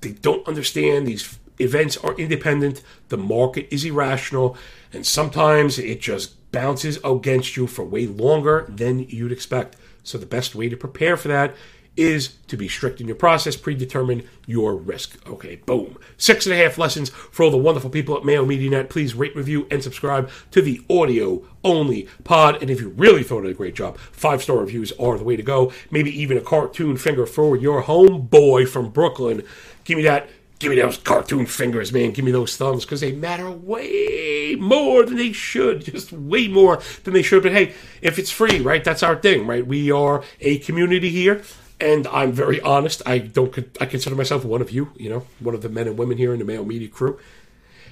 they 0.00 0.12
don't 0.12 0.46
understand 0.46 1.06
these 1.06 1.38
events 1.58 1.96
are 1.96 2.14
independent, 2.14 2.82
the 3.08 3.16
market 3.16 3.66
is 3.70 3.84
irrational, 3.84 4.56
and 4.92 5.06
sometimes 5.06 5.78
it 5.78 6.00
just 6.00 6.50
bounces 6.52 6.98
against 7.04 7.56
you 7.56 7.66
for 7.66 7.84
way 7.84 8.06
longer 8.06 8.66
than 8.68 9.00
you'd 9.00 9.32
expect. 9.32 9.76
So, 10.02 10.18
the 10.18 10.26
best 10.26 10.54
way 10.54 10.68
to 10.68 10.76
prepare 10.76 11.16
for 11.16 11.28
that 11.28 11.54
is 11.96 12.34
to 12.46 12.56
be 12.56 12.68
strict 12.68 13.00
in 13.00 13.06
your 13.06 13.16
process, 13.16 13.56
predetermine 13.56 14.22
your 14.46 14.76
risk. 14.76 15.18
Okay, 15.26 15.56
boom. 15.56 15.98
Six 16.16 16.46
and 16.46 16.54
a 16.54 16.58
half 16.58 16.78
lessons 16.78 17.08
for 17.08 17.44
all 17.44 17.50
the 17.50 17.56
wonderful 17.56 17.90
people 17.90 18.16
at 18.16 18.24
Mayo 18.24 18.44
Media 18.44 18.70
Net. 18.70 18.90
Please 18.90 19.14
rate, 19.14 19.34
review, 19.34 19.66
and 19.70 19.82
subscribe 19.82 20.30
to 20.50 20.60
the 20.60 20.82
audio 20.90 21.42
only 21.64 22.08
pod. 22.22 22.60
And 22.60 22.70
if 22.70 22.80
you 22.80 22.90
really 22.90 23.22
thought 23.22 23.44
it 23.44 23.50
a 23.50 23.54
great 23.54 23.74
job, 23.74 23.98
five 23.98 24.42
star 24.42 24.58
reviews 24.58 24.92
are 24.92 25.16
the 25.16 25.24
way 25.24 25.36
to 25.36 25.42
go. 25.42 25.72
Maybe 25.90 26.10
even 26.20 26.36
a 26.36 26.42
cartoon 26.42 26.96
finger 26.96 27.26
for 27.26 27.56
your 27.56 27.82
homeboy 27.82 28.68
from 28.68 28.90
Brooklyn. 28.90 29.42
Give 29.84 29.96
me 29.96 30.04
that. 30.04 30.28
Give 30.58 30.70
me 30.70 30.80
those 30.80 30.96
cartoon 30.96 31.44
fingers, 31.44 31.92
man. 31.92 32.12
Give 32.12 32.24
me 32.24 32.30
those 32.30 32.56
thumbs 32.56 32.84
because 32.84 33.02
they 33.02 33.12
matter 33.12 33.50
way 33.50 34.56
more 34.58 35.04
than 35.04 35.16
they 35.16 35.32
should. 35.32 35.84
Just 35.84 36.12
way 36.12 36.48
more 36.48 36.80
than 37.04 37.12
they 37.12 37.22
should. 37.22 37.42
But 37.42 37.52
hey, 37.52 37.74
if 38.00 38.18
it's 38.18 38.30
free, 38.30 38.60
right? 38.60 38.82
That's 38.82 39.02
our 39.02 39.16
thing, 39.16 39.46
right? 39.46 39.66
We 39.66 39.90
are 39.90 40.24
a 40.40 40.58
community 40.58 41.10
here 41.10 41.42
and 41.80 42.06
I'm 42.08 42.32
very 42.32 42.60
honest. 42.60 43.02
I 43.06 43.18
don't. 43.18 43.76
I 43.80 43.86
consider 43.86 44.16
myself 44.16 44.44
one 44.44 44.62
of 44.62 44.70
you. 44.70 44.92
You 44.96 45.10
know, 45.10 45.26
one 45.40 45.54
of 45.54 45.62
the 45.62 45.68
men 45.68 45.86
and 45.86 45.98
women 45.98 46.18
here 46.18 46.32
in 46.32 46.38
the 46.38 46.44
Mayo 46.44 46.64
Media 46.64 46.88
crew. 46.88 47.18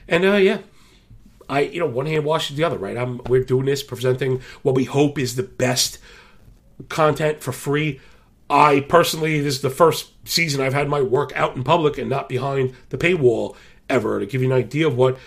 And 0.08 0.24
uh, 0.24 0.36
yeah, 0.36 0.58
I 1.48 1.60
you 1.60 1.80
know 1.80 1.86
one 1.86 2.06
hand 2.06 2.24
washes 2.24 2.56
the 2.56 2.64
other. 2.64 2.78
Right. 2.78 2.96
I'm. 2.96 3.20
We're 3.28 3.44
doing 3.44 3.66
this, 3.66 3.82
presenting 3.82 4.40
what 4.62 4.74
we 4.74 4.84
hope 4.84 5.18
is 5.18 5.36
the 5.36 5.42
best 5.42 5.98
content 6.88 7.40
for 7.40 7.52
free 7.52 8.00
I 8.48 8.80
personally, 8.80 9.40
this 9.40 9.56
is 9.56 9.62
the 9.62 9.70
first 9.70 10.12
season 10.28 10.60
I've 10.60 10.74
had 10.74 10.88
my 10.88 11.00
work 11.00 11.32
out 11.34 11.56
in 11.56 11.64
public 11.64 11.98
and 11.98 12.10
not 12.10 12.28
behind 12.28 12.74
the 12.90 12.98
paywall 12.98 13.56
ever 13.88 14.20
to 14.20 14.26
give 14.26 14.42
you 14.42 14.52
an 14.52 14.56
idea 14.56 14.86
of 14.86 14.96
what 14.96 15.18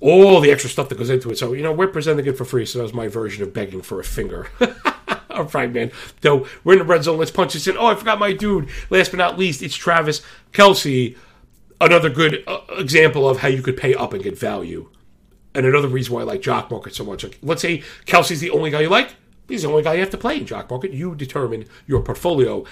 all 0.00 0.40
the 0.40 0.50
extra 0.50 0.70
stuff 0.70 0.88
that 0.88 0.98
goes 0.98 1.10
into 1.10 1.30
it. 1.30 1.38
So, 1.38 1.52
you 1.52 1.62
know, 1.62 1.72
we're 1.72 1.88
presenting 1.88 2.26
it 2.26 2.36
for 2.36 2.44
free. 2.44 2.66
So 2.66 2.78
that 2.78 2.84
was 2.84 2.94
my 2.94 3.08
version 3.08 3.42
of 3.42 3.52
begging 3.52 3.82
for 3.82 4.00
a 4.00 4.04
finger. 4.04 4.48
All 5.30 5.44
right, 5.44 5.72
man. 5.72 5.92
Though 6.20 6.46
we're 6.64 6.74
in 6.74 6.78
the 6.80 6.84
red 6.84 7.04
zone, 7.04 7.18
let's 7.18 7.30
punch 7.30 7.52
this 7.52 7.66
in. 7.66 7.76
Oh, 7.76 7.86
I 7.86 7.94
forgot 7.94 8.18
my 8.18 8.32
dude. 8.32 8.68
Last 8.90 9.10
but 9.10 9.18
not 9.18 9.38
least, 9.38 9.62
it's 9.62 9.76
Travis 9.76 10.22
Kelce. 10.52 11.16
Another 11.80 12.10
good 12.10 12.42
uh, 12.46 12.60
example 12.76 13.28
of 13.28 13.38
how 13.38 13.48
you 13.48 13.62
could 13.62 13.76
pay 13.76 13.94
up 13.94 14.12
and 14.12 14.22
get 14.22 14.38
value. 14.38 14.90
And 15.54 15.64
another 15.64 15.88
reason 15.88 16.14
why 16.14 16.22
I 16.22 16.24
like 16.24 16.42
Jock 16.42 16.70
Market 16.70 16.94
so 16.94 17.04
much. 17.04 17.22
Like, 17.22 17.38
let's 17.42 17.62
say 17.62 17.82
Kelce's 18.04 18.40
the 18.40 18.50
only 18.50 18.70
guy 18.70 18.80
you 18.80 18.88
like. 18.88 19.14
He's 19.48 19.62
the 19.62 19.68
only 19.68 19.82
guy 19.82 19.94
you 19.94 20.00
have 20.00 20.10
to 20.10 20.18
play 20.18 20.36
in 20.36 20.46
Jock 20.46 20.70
Market. 20.70 20.92
You 20.92 21.14
determine 21.14 21.64
your 21.86 22.02
portfolio 22.02 22.64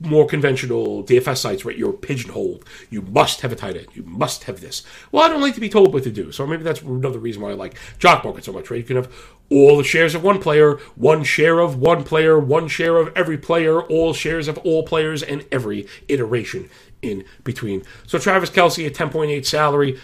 more 0.00 0.26
conventional 0.26 1.04
DFS 1.04 1.38
sites 1.38 1.64
right? 1.64 1.76
you're 1.76 1.92
pigeonholed. 1.92 2.64
You 2.90 3.02
must 3.02 3.40
have 3.42 3.52
a 3.52 3.56
tight 3.56 3.76
end. 3.76 3.88
You 3.92 4.02
must 4.04 4.44
have 4.44 4.60
this. 4.60 4.82
Well, 5.12 5.22
I 5.22 5.28
don't 5.28 5.40
like 5.40 5.54
to 5.54 5.60
be 5.60 5.68
told 5.68 5.92
what 5.92 6.04
to 6.04 6.10
do. 6.10 6.32
So 6.32 6.46
maybe 6.46 6.62
that's 6.62 6.82
another 6.82 7.18
reason 7.18 7.42
why 7.42 7.50
I 7.50 7.54
like 7.54 7.76
Jock 7.98 8.24
Market 8.24 8.44
so 8.44 8.52
much, 8.52 8.70
right? 8.70 8.78
You 8.78 8.84
can 8.84 8.96
have 8.96 9.12
all 9.50 9.76
the 9.76 9.84
shares 9.84 10.14
of 10.14 10.22
one 10.22 10.40
player, 10.40 10.76
one 10.96 11.22
share 11.22 11.58
of 11.60 11.76
one 11.76 12.04
player, 12.04 12.38
one 12.38 12.68
share 12.68 12.96
of 12.96 13.12
every 13.14 13.38
player, 13.38 13.82
all 13.82 14.14
shares 14.14 14.48
of 14.48 14.58
all 14.58 14.84
players, 14.84 15.22
and 15.22 15.44
every 15.52 15.86
iteration 16.08 16.70
in 17.02 17.24
between. 17.42 17.82
So 18.06 18.18
Travis 18.18 18.50
Kelce 18.50 18.86
at 18.86 18.94
10.8 18.94 19.44
salary, 19.44 20.00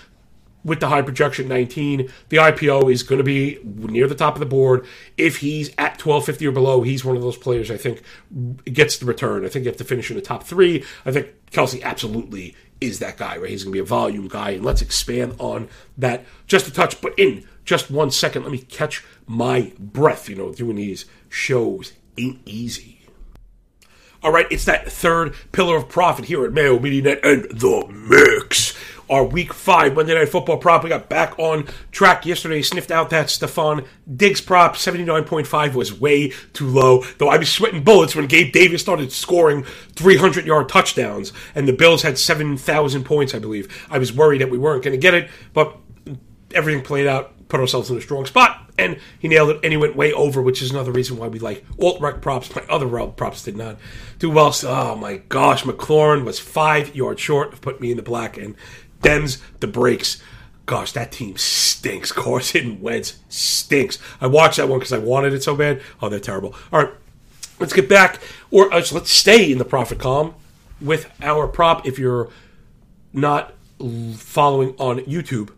with 0.64 0.80
the 0.80 0.88
high 0.88 1.02
projection 1.02 1.48
19 1.48 2.10
the 2.28 2.36
ipo 2.36 2.92
is 2.92 3.02
going 3.02 3.18
to 3.18 3.24
be 3.24 3.58
near 3.64 4.06
the 4.06 4.14
top 4.14 4.34
of 4.34 4.40
the 4.40 4.46
board. 4.46 4.86
If 5.16 5.38
he's 5.38 5.68
at 5.70 6.04
1250 6.04 6.46
or 6.46 6.52
below 6.52 6.82
he's 6.82 7.04
one 7.04 7.16
of 7.16 7.22
those 7.22 7.36
players 7.36 7.70
i 7.70 7.76
think 7.76 8.02
gets 8.72 8.98
the 8.98 9.06
return. 9.06 9.44
I 9.44 9.48
think 9.48 9.64
you 9.64 9.70
have 9.70 9.78
to 9.78 9.84
finish 9.84 10.10
in 10.10 10.16
the 10.16 10.22
top 10.22 10.44
three. 10.44 10.84
I 11.04 11.12
think 11.12 11.28
Kelce 11.50 11.82
absolutely 11.82 12.56
is 12.80 12.98
that 13.00 13.16
guy 13.16 13.36
right? 13.36 13.50
He's 13.50 13.64
going 13.64 13.72
to 13.72 13.76
be 13.76 13.80
a 13.80 13.84
volume 13.84 14.28
guy 14.28 14.50
and 14.50 14.64
let's 14.64 14.82
expand 14.82 15.34
on 15.38 15.68
that 15.98 16.24
just 16.46 16.68
a 16.68 16.72
touch. 16.72 17.00
But 17.00 17.18
in 17.18 17.44
just 17.64 17.90
one 17.90 18.10
second 18.10 18.42
let 18.42 18.52
me 18.52 18.58
catch 18.58 19.04
my 19.26 19.72
breath 19.78 20.28
you 20.28 20.36
know 20.36 20.52
doing 20.52 20.76
these 20.76 21.04
shows. 21.28 21.92
Ain't 22.18 22.40
easy 22.44 22.99
all 24.22 24.32
right, 24.32 24.46
it's 24.50 24.66
that 24.66 24.90
third 24.90 25.34
pillar 25.52 25.76
of 25.76 25.88
profit 25.88 26.26
here 26.26 26.44
at 26.44 26.52
Mayo 26.52 26.78
Media 26.78 27.02
Net 27.02 27.20
and 27.24 27.44
the 27.44 27.86
mix 27.88 28.76
our 29.10 29.24
week 29.24 29.52
five 29.52 29.94
Monday 29.94 30.14
Night 30.14 30.28
Football 30.28 30.58
prop. 30.58 30.84
We 30.84 30.88
got 30.88 31.08
back 31.08 31.38
on 31.38 31.66
track 31.90 32.24
yesterday, 32.24 32.62
sniffed 32.62 32.90
out 32.90 33.10
that 33.10 33.26
Stefon 33.26 33.86
Diggs 34.16 34.40
prop. 34.40 34.76
79.5 34.76 35.74
was 35.74 35.98
way 35.98 36.32
too 36.52 36.68
low, 36.68 37.02
though 37.18 37.28
I 37.28 37.36
was 37.36 37.50
sweating 37.50 37.82
bullets 37.82 38.14
when 38.14 38.26
Gabe 38.26 38.52
Davis 38.52 38.80
started 38.80 39.10
scoring 39.10 39.64
300 39.96 40.46
yard 40.46 40.68
touchdowns 40.68 41.32
and 41.54 41.66
the 41.66 41.72
Bills 41.72 42.02
had 42.02 42.18
7,000 42.18 43.04
points, 43.04 43.34
I 43.34 43.40
believe. 43.40 43.86
I 43.90 43.98
was 43.98 44.12
worried 44.12 44.40
that 44.42 44.50
we 44.50 44.58
weren't 44.58 44.84
going 44.84 44.92
to 44.92 44.98
get 44.98 45.14
it, 45.14 45.28
but 45.52 45.76
everything 46.54 46.82
played 46.82 47.06
out, 47.06 47.32
put 47.50 47.60
ourselves 47.60 47.90
in 47.90 47.98
a 47.98 48.00
strong 48.00 48.24
spot, 48.24 48.70
and 48.78 48.98
he 49.18 49.28
nailed 49.28 49.50
it, 49.50 49.60
and 49.62 49.72
he 49.72 49.76
went 49.76 49.96
way 49.96 50.12
over, 50.12 50.40
which 50.40 50.62
is 50.62 50.70
another 50.70 50.92
reason 50.92 51.18
why 51.18 51.28
we 51.28 51.38
like 51.38 51.64
alt 51.82 52.00
rec 52.00 52.22
props. 52.22 52.54
My 52.54 52.62
other 52.70 52.88
props 53.08 53.42
did 53.42 53.56
not 53.56 53.76
do 54.18 54.30
well. 54.30 54.52
So, 54.52 54.70
oh 54.70 54.96
my 54.96 55.18
gosh, 55.28 55.64
McLaurin 55.64 56.24
was 56.24 56.38
five 56.38 56.94
yards 56.94 57.20
short 57.20 57.52
of 57.52 57.60
putting 57.60 57.82
me 57.82 57.90
in 57.90 57.96
the 57.98 58.02
black, 58.02 58.38
and 58.38 58.54
Dems 59.02 59.40
the 59.60 59.66
breaks. 59.66 60.22
Gosh, 60.66 60.92
that 60.92 61.10
team 61.10 61.36
stinks. 61.36 62.12
Carson 62.12 62.80
Wentz 62.80 63.18
stinks. 63.28 63.98
I 64.20 64.28
watched 64.28 64.58
that 64.58 64.68
one 64.68 64.78
because 64.78 64.92
I 64.92 64.98
wanted 64.98 65.32
it 65.32 65.42
so 65.42 65.56
bad. 65.56 65.82
Oh, 66.00 66.08
they're 66.08 66.20
terrible. 66.20 66.54
All 66.72 66.84
right, 66.84 66.92
let's 67.58 67.72
get 67.72 67.88
back, 67.88 68.20
or 68.50 68.72
uh, 68.72 68.82
let's 68.92 69.10
stay 69.10 69.50
in 69.50 69.58
the 69.58 69.64
profit 69.64 69.98
column 69.98 70.34
with 70.80 71.10
our 71.20 71.48
prop. 71.48 71.86
If 71.86 71.98
you're 71.98 72.28
not 73.12 73.52
following 74.16 74.74
on 74.78 75.00
YouTube, 75.00 75.50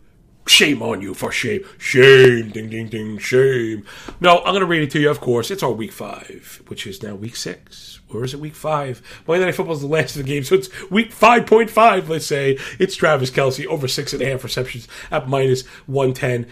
shame 0.45 0.81
on 0.81 1.01
you 1.01 1.13
for 1.13 1.31
shame. 1.31 1.63
Shame, 1.77 2.49
ding, 2.49 2.69
ding, 2.69 2.87
ding, 2.87 3.17
shame. 3.17 3.85
No, 4.19 4.39
I'm 4.39 4.53
going 4.53 4.61
to 4.61 4.65
read 4.65 4.83
it 4.83 4.91
to 4.91 4.99
you, 4.99 5.09
of 5.09 5.19
course. 5.19 5.51
It's 5.51 5.63
our 5.63 5.71
week 5.71 5.91
five, 5.91 6.61
which 6.67 6.85
is 6.87 7.01
now 7.01 7.15
week 7.15 7.35
six 7.35 7.93
or 8.13 8.23
is 8.23 8.33
it 8.33 8.39
week 8.39 8.55
five? 8.55 9.01
Monday 9.27 9.45
Night 9.45 9.55
Football 9.55 9.75
is 9.75 9.81
the 9.81 9.87
last 9.87 10.15
of 10.15 10.23
the 10.23 10.27
game, 10.27 10.43
so 10.43 10.55
it's 10.55 10.69
week 10.89 11.11
5.5, 11.13 12.07
let's 12.07 12.25
say. 12.25 12.57
It's 12.79 12.95
Travis 12.95 13.31
Kelce 13.31 13.65
over 13.65 13.87
six 13.87 14.13
and 14.13 14.21
a 14.21 14.29
half 14.29 14.43
receptions 14.43 14.87
at 15.11 15.27
minus 15.27 15.65
110. 15.87 16.47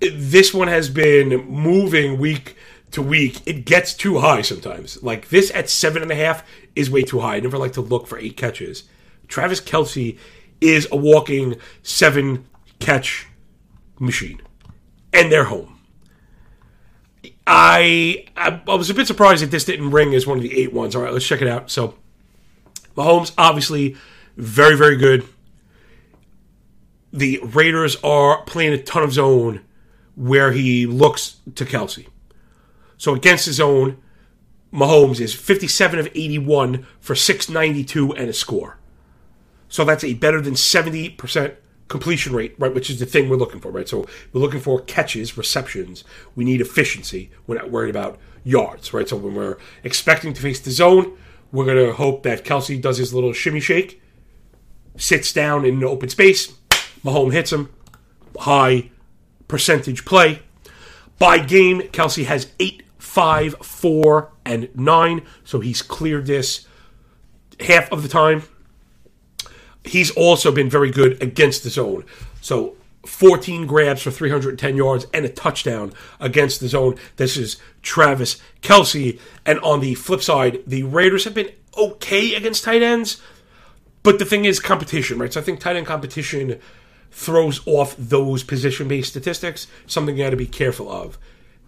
This 0.00 0.52
one 0.52 0.68
has 0.68 0.88
been 0.90 1.46
moving 1.48 2.18
week 2.18 2.56
to 2.90 3.02
week. 3.02 3.40
It 3.46 3.64
gets 3.64 3.94
too 3.94 4.18
high 4.18 4.42
sometimes. 4.42 5.02
Like 5.02 5.28
this 5.28 5.50
at 5.52 5.70
seven 5.70 6.02
and 6.02 6.10
a 6.10 6.16
half 6.16 6.44
is 6.74 6.90
way 6.90 7.02
too 7.02 7.20
high. 7.20 7.36
I 7.36 7.40
never 7.40 7.58
like 7.58 7.72
to 7.74 7.80
look 7.80 8.06
for 8.06 8.18
eight 8.18 8.36
catches. 8.36 8.84
Travis 9.28 9.60
Kelce 9.60 10.18
is 10.60 10.88
a 10.90 10.96
walking 10.96 11.56
seven 11.82 12.46
catch 12.82 13.26
machine, 13.98 14.40
and 15.12 15.30
they're 15.30 15.44
home. 15.44 15.78
I, 17.46 18.26
I, 18.36 18.60
I 18.66 18.74
was 18.74 18.90
a 18.90 18.94
bit 18.94 19.06
surprised 19.06 19.42
that 19.42 19.50
this 19.50 19.64
didn't 19.64 19.90
ring 19.90 20.14
as 20.14 20.26
one 20.26 20.38
of 20.38 20.42
the 20.42 20.58
eight 20.58 20.72
ones. 20.72 20.94
All 20.94 21.02
right, 21.02 21.12
let's 21.12 21.26
check 21.26 21.42
it 21.42 21.48
out. 21.48 21.70
So, 21.70 21.94
Mahomes 22.96 23.32
obviously 23.38 23.96
very 24.36 24.76
very 24.76 24.96
good. 24.96 25.26
The 27.12 27.40
Raiders 27.42 27.96
are 28.02 28.42
playing 28.44 28.72
a 28.72 28.82
ton 28.82 29.02
of 29.02 29.12
zone 29.12 29.62
where 30.14 30.52
he 30.52 30.86
looks 30.86 31.36
to 31.54 31.64
Kelce. 31.64 32.06
So 32.96 33.14
against 33.14 33.46
his 33.46 33.60
own, 33.60 33.98
Mahomes 34.72 35.20
is 35.20 35.34
57 35.34 35.98
of 35.98 36.06
81 36.06 36.86
for 37.00 37.14
692 37.14 38.14
and 38.14 38.30
a 38.30 38.32
score. 38.32 38.78
So 39.68 39.84
that's 39.84 40.04
a 40.04 40.14
better 40.14 40.40
than 40.40 40.54
70% 40.54 41.56
completion 41.92 42.34
rate, 42.34 42.54
right, 42.58 42.74
which 42.74 42.88
is 42.88 42.98
the 42.98 43.06
thing 43.06 43.28
we're 43.28 43.36
looking 43.36 43.60
for, 43.60 43.70
right? 43.70 43.86
So 43.86 44.06
we're 44.32 44.40
looking 44.40 44.60
for 44.60 44.80
catches, 44.80 45.36
receptions. 45.36 46.04
We 46.34 46.42
need 46.42 46.62
efficiency. 46.62 47.30
We're 47.46 47.58
not 47.58 47.70
worried 47.70 47.90
about 47.90 48.18
yards, 48.42 48.94
right? 48.94 49.06
So 49.06 49.16
when 49.16 49.34
we're 49.34 49.58
expecting 49.84 50.32
to 50.32 50.40
face 50.40 50.58
the 50.58 50.70
zone, 50.70 51.16
we're 51.52 51.66
going 51.66 51.86
to 51.86 51.92
hope 51.92 52.22
that 52.22 52.44
Kelce 52.44 52.80
does 52.80 52.96
his 52.96 53.12
little 53.12 53.34
shimmy 53.34 53.60
shake, 53.60 54.02
sits 54.96 55.34
down 55.34 55.66
in 55.66 55.76
an 55.76 55.84
open 55.84 56.08
space, 56.08 56.54
Mahomes 57.04 57.34
hits 57.34 57.52
him, 57.52 57.68
high 58.38 58.90
percentage 59.46 60.06
play. 60.06 60.40
By 61.18 61.38
game, 61.38 61.82
Kelce 61.82 62.24
has 62.24 62.50
eight, 62.58 62.84
five, 62.98 63.54
four, 63.60 64.32
and 64.46 64.70
nine, 64.74 65.26
so 65.44 65.60
he's 65.60 65.82
cleared 65.82 66.24
this 66.24 66.66
half 67.60 67.92
of 67.92 68.02
the 68.02 68.08
time 68.08 68.44
he's 69.84 70.10
also 70.12 70.52
been 70.52 70.70
very 70.70 70.90
good 70.90 71.22
against 71.22 71.64
the 71.64 71.70
zone. 71.70 72.04
So 72.40 72.76
14 73.06 73.66
grabs 73.66 74.02
for 74.02 74.10
310 74.10 74.76
yards 74.76 75.06
and 75.12 75.24
a 75.24 75.28
touchdown 75.28 75.92
against 76.20 76.60
the 76.60 76.68
zone. 76.68 76.96
This 77.16 77.36
is 77.36 77.56
Travis 77.82 78.40
Kelce. 78.62 79.18
And 79.44 79.58
on 79.60 79.80
the 79.80 79.94
flip 79.94 80.22
side, 80.22 80.62
the 80.66 80.84
Raiders 80.84 81.24
have 81.24 81.34
been 81.34 81.50
okay 81.76 82.34
against 82.34 82.64
tight 82.64 82.82
ends. 82.82 83.20
But 84.02 84.18
the 84.18 84.24
thing 84.24 84.44
is 84.44 84.60
competition, 84.60 85.18
right? 85.18 85.32
So 85.32 85.40
I 85.40 85.42
think 85.42 85.60
tight 85.60 85.76
end 85.76 85.86
competition 85.86 86.60
throws 87.10 87.60
off 87.66 87.94
those 87.98 88.42
position 88.42 88.88
based 88.88 89.10
statistics, 89.10 89.66
something 89.86 90.16
you 90.16 90.24
got 90.24 90.30
to 90.30 90.36
be 90.36 90.46
careful 90.46 90.90
of. 90.90 91.18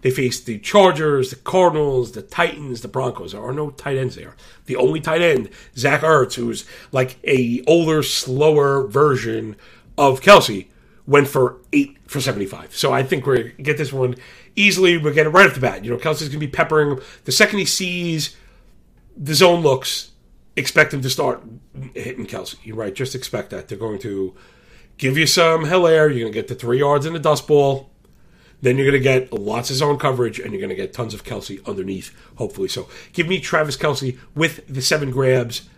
They 0.05 0.11
face 0.11 0.39
the 0.39 0.59
Chargers, 0.59 1.31
the 1.31 1.35
Cardinals, 1.35 2.11
the 2.11 2.21
Titans, 2.21 2.81
the 2.81 2.87
Broncos. 2.87 3.31
There 3.31 3.43
are 3.43 3.51
no 3.51 3.71
tight 3.71 3.97
ends 3.97 4.15
there. 4.15 4.35
The 4.67 4.75
only 4.75 5.01
tight 5.01 5.23
end, 5.23 5.49
Zach 5.75 6.01
Ertz, 6.01 6.35
who's 6.35 6.63
like 6.91 7.17
a 7.23 7.63
older, 7.65 8.03
slower 8.03 8.85
version 8.85 9.55
of 9.97 10.21
Kelce, 10.21 10.67
went 11.07 11.27
for 11.27 11.57
eight 11.73 11.97
for 12.05 12.21
75. 12.21 12.75
So 12.75 12.93
I 12.93 13.01
think 13.01 13.25
we're 13.25 13.49
get 13.57 13.79
this 13.79 13.91
one 13.91 14.13
easily. 14.55 14.95
We're 14.99 15.11
getting 15.11 15.33
right 15.33 15.47
off 15.47 15.55
the 15.55 15.59
bat. 15.59 15.83
You 15.83 15.89
know, 15.89 15.97
Kelce's 15.97 16.29
going 16.29 16.33
to 16.33 16.37
be 16.37 16.49
peppering. 16.49 16.99
The 17.23 17.31
second 17.31 17.57
he 17.57 17.65
sees 17.65 18.37
the 19.17 19.33
zone 19.33 19.61
looks, 19.61 20.11
expect 20.55 20.93
him 20.93 21.01
to 21.01 21.09
start 21.09 21.41
hitting 21.95 22.27
Kelce. 22.27 22.57
You're 22.63 22.75
right. 22.75 22.93
Just 22.93 23.15
expect 23.15 23.49
that. 23.49 23.69
They're 23.69 23.77
going 23.79 23.97
to 24.01 24.35
give 24.99 25.17
you 25.17 25.25
some 25.25 25.65
Helaire. 25.65 26.09
You're 26.09 26.25
going 26.25 26.33
to 26.33 26.39
get 26.39 26.47
the 26.47 26.53
three 26.53 26.77
yards 26.77 27.07
in 27.07 27.13
the 27.13 27.19
dust 27.19 27.47
ball 27.47 27.89
then 28.65 28.77
you're 28.77 28.89
going 28.89 29.01
to 29.01 29.03
get 29.03 29.31
lots 29.33 29.69
of 29.69 29.77
zone 29.77 29.97
coverage 29.97 30.39
and 30.39 30.51
you're 30.51 30.61
going 30.61 30.69
to 30.69 30.75
get 30.75 30.93
tons 30.93 31.13
of 31.13 31.23
Kelce 31.23 31.65
underneath, 31.65 32.15
hopefully. 32.35 32.67
So 32.67 32.87
give 33.13 33.27
me 33.27 33.39
Travis 33.39 33.77
Kelce 33.77 34.17
with 34.33 34.65
the 34.67 34.81
seven 34.81 35.11
grabs 35.11 35.69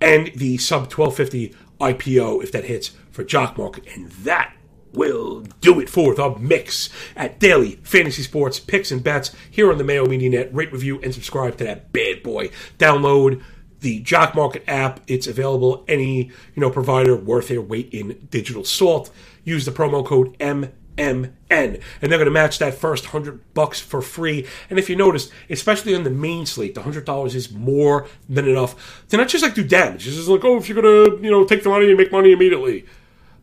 and 0.00 0.30
the 0.34 0.58
sub 0.58 0.92
1250 0.92 1.54
IPO 1.80 2.42
if 2.42 2.52
that 2.52 2.64
hits 2.64 2.92
for 3.10 3.24
Jock 3.24 3.56
Market. 3.56 3.84
And 3.94 4.10
that 4.10 4.54
will 4.92 5.40
do 5.60 5.80
it 5.80 5.88
for 5.88 6.14
the 6.14 6.36
mix 6.38 6.88
at 7.16 7.40
Daily 7.40 7.76
Fantasy 7.82 8.22
Sports 8.22 8.60
Picks 8.60 8.90
and 8.90 9.02
Bets 9.02 9.34
here 9.50 9.70
on 9.70 9.78
the 9.78 9.84
Mayo 9.84 10.06
Media 10.06 10.30
Net. 10.30 10.54
Rate, 10.54 10.72
review, 10.72 11.00
and 11.02 11.12
subscribe 11.12 11.56
to 11.58 11.64
that 11.64 11.92
bad 11.92 12.22
boy. 12.22 12.50
Download 12.78 13.42
the 13.80 14.00
Jock 14.00 14.34
Market 14.34 14.64
app. 14.66 15.00
It's 15.06 15.26
available 15.26 15.84
any 15.88 16.30
you 16.54 16.60
know 16.60 16.70
provider 16.70 17.16
worth 17.16 17.48
their 17.48 17.60
weight 17.60 17.92
in 17.92 18.28
digital 18.30 18.64
salt. 18.64 19.10
Use 19.44 19.64
the 19.64 19.72
promo 19.72 20.04
code 20.04 20.36
M 20.40 20.72
MN. 20.96 21.30
And 21.50 21.80
they're 22.00 22.18
going 22.18 22.24
to 22.24 22.30
match 22.30 22.58
that 22.58 22.74
first 22.74 23.04
100 23.04 23.54
bucks 23.54 23.80
for 23.80 24.02
free. 24.02 24.46
And 24.70 24.78
if 24.78 24.88
you 24.88 24.96
notice, 24.96 25.30
especially 25.50 25.94
on 25.94 26.04
the 26.04 26.10
main 26.10 26.46
slate, 26.46 26.74
the 26.74 26.82
$100 26.82 27.34
is 27.34 27.52
more 27.52 28.06
than 28.28 28.48
enough 28.48 29.04
to 29.08 29.16
not 29.16 29.28
just 29.28 29.44
like 29.44 29.54
do 29.54 29.64
damage. 29.64 30.06
It's 30.06 30.16
just 30.16 30.28
like, 30.28 30.44
oh, 30.44 30.56
if 30.56 30.68
you're 30.68 30.80
going 30.80 31.04
to, 31.04 31.22
you 31.22 31.30
know, 31.30 31.44
take 31.44 31.62
the 31.62 31.68
money 31.68 31.88
and 31.88 31.98
make 31.98 32.12
money 32.12 32.32
immediately. 32.32 32.86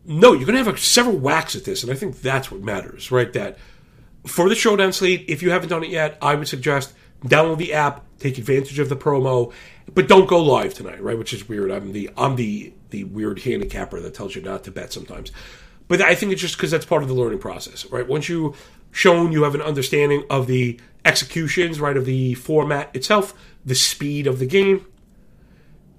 No, 0.06 0.34
you're 0.34 0.48
going 0.48 0.58
to 0.58 0.64
have 0.64 0.80
several 0.80 1.18
whacks 1.18 1.56
at 1.56 1.66
this. 1.66 1.84
And 1.84 1.92
I 1.92 1.96
think 1.96 2.22
that's 2.22 2.52
what 2.52 2.62
matters, 2.62 3.12
right? 3.12 3.32
That 3.34 3.58
for 4.26 4.50
the 4.50 4.56
showdown 4.56 4.94
slate, 4.94 5.26
if 5.28 5.42
you 5.42 5.52
haven't 5.52 5.70
done 5.70 5.84
it 5.84 5.90
yet, 5.90 6.18
I 6.22 6.36
would 6.36 6.48
suggest 6.48 6.94
download 7.26 7.58
the 7.58 7.74
app, 7.74 8.04
take 8.20 8.38
advantage 8.38 8.80
of 8.80 8.90
the 8.90 8.96
promo, 8.96 9.54
but 9.94 10.08
don't 10.08 10.28
go 10.28 10.42
live 10.42 10.74
tonight, 10.74 11.02
right? 11.02 11.18
Which 11.18 11.34
is 11.34 11.48
weird. 11.48 11.72
I'm 11.72 11.92
the 11.92 12.10
I'm 12.18 12.36
the 12.36 12.74
the 12.90 13.04
weird 13.06 13.40
handicapper 13.40 14.00
that 14.00 14.14
tells 14.14 14.36
you 14.36 14.42
not 14.42 14.64
to 14.66 14.72
bet 14.72 14.94
sometimes. 14.94 15.32
But 15.92 16.02
I 16.02 16.16
think 16.16 16.32
it's 16.32 16.40
just 16.40 16.56
because 16.56 16.72
that's 16.72 16.86
part 16.86 17.04
of 17.04 17.10
the 17.10 17.14
learning 17.14 17.40
process, 17.40 17.86
right? 17.88 18.08
Once 18.08 18.30
you 18.30 18.56
shown 18.92 19.34
you 19.34 19.44
have 19.44 19.56
an 19.56 19.62
understanding 19.62 20.24
of 20.30 20.48
the 20.48 20.80
executions, 21.04 21.82
right, 21.82 21.98
of 21.98 22.06
the 22.06 22.34
format 22.36 22.96
itself, 22.96 23.34
the 23.66 23.76
speed 23.76 24.26
of 24.26 24.40
the 24.40 24.46
game, 24.46 24.86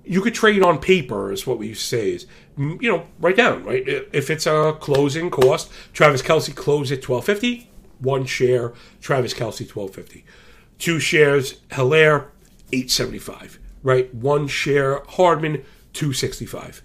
you 0.02 0.22
could 0.22 0.32
trade 0.32 0.62
on 0.62 0.78
paper, 0.78 1.30
is 1.30 1.46
what 1.46 1.58
we 1.58 1.74
say. 1.74 2.12
Is 2.12 2.26
you 2.56 2.90
know, 2.90 3.06
write 3.20 3.36
down, 3.36 3.64
right? 3.64 3.86
If 3.86 4.30
it's 4.30 4.46
a 4.46 4.74
closing 4.80 5.28
cost, 5.28 5.70
Travis 5.92 6.22
Kelce 6.22 6.56
closed 6.56 6.90
at 6.90 7.02
twelve 7.02 7.26
fifty, 7.26 7.68
one 7.98 8.24
share, 8.24 8.72
Travis 9.02 9.34
Kelce 9.34 9.68
twelve 9.68 9.94
fifty, 9.94 10.24
two 10.78 11.00
shares, 11.00 11.60
Helaire 11.68 12.28
eight 12.72 12.90
seventy 12.90 13.18
five, 13.18 13.58
right? 13.82 14.14
One 14.14 14.48
share, 14.48 15.02
Hardman 15.06 15.66
two 15.92 16.14
sixty 16.14 16.46
five 16.46 16.82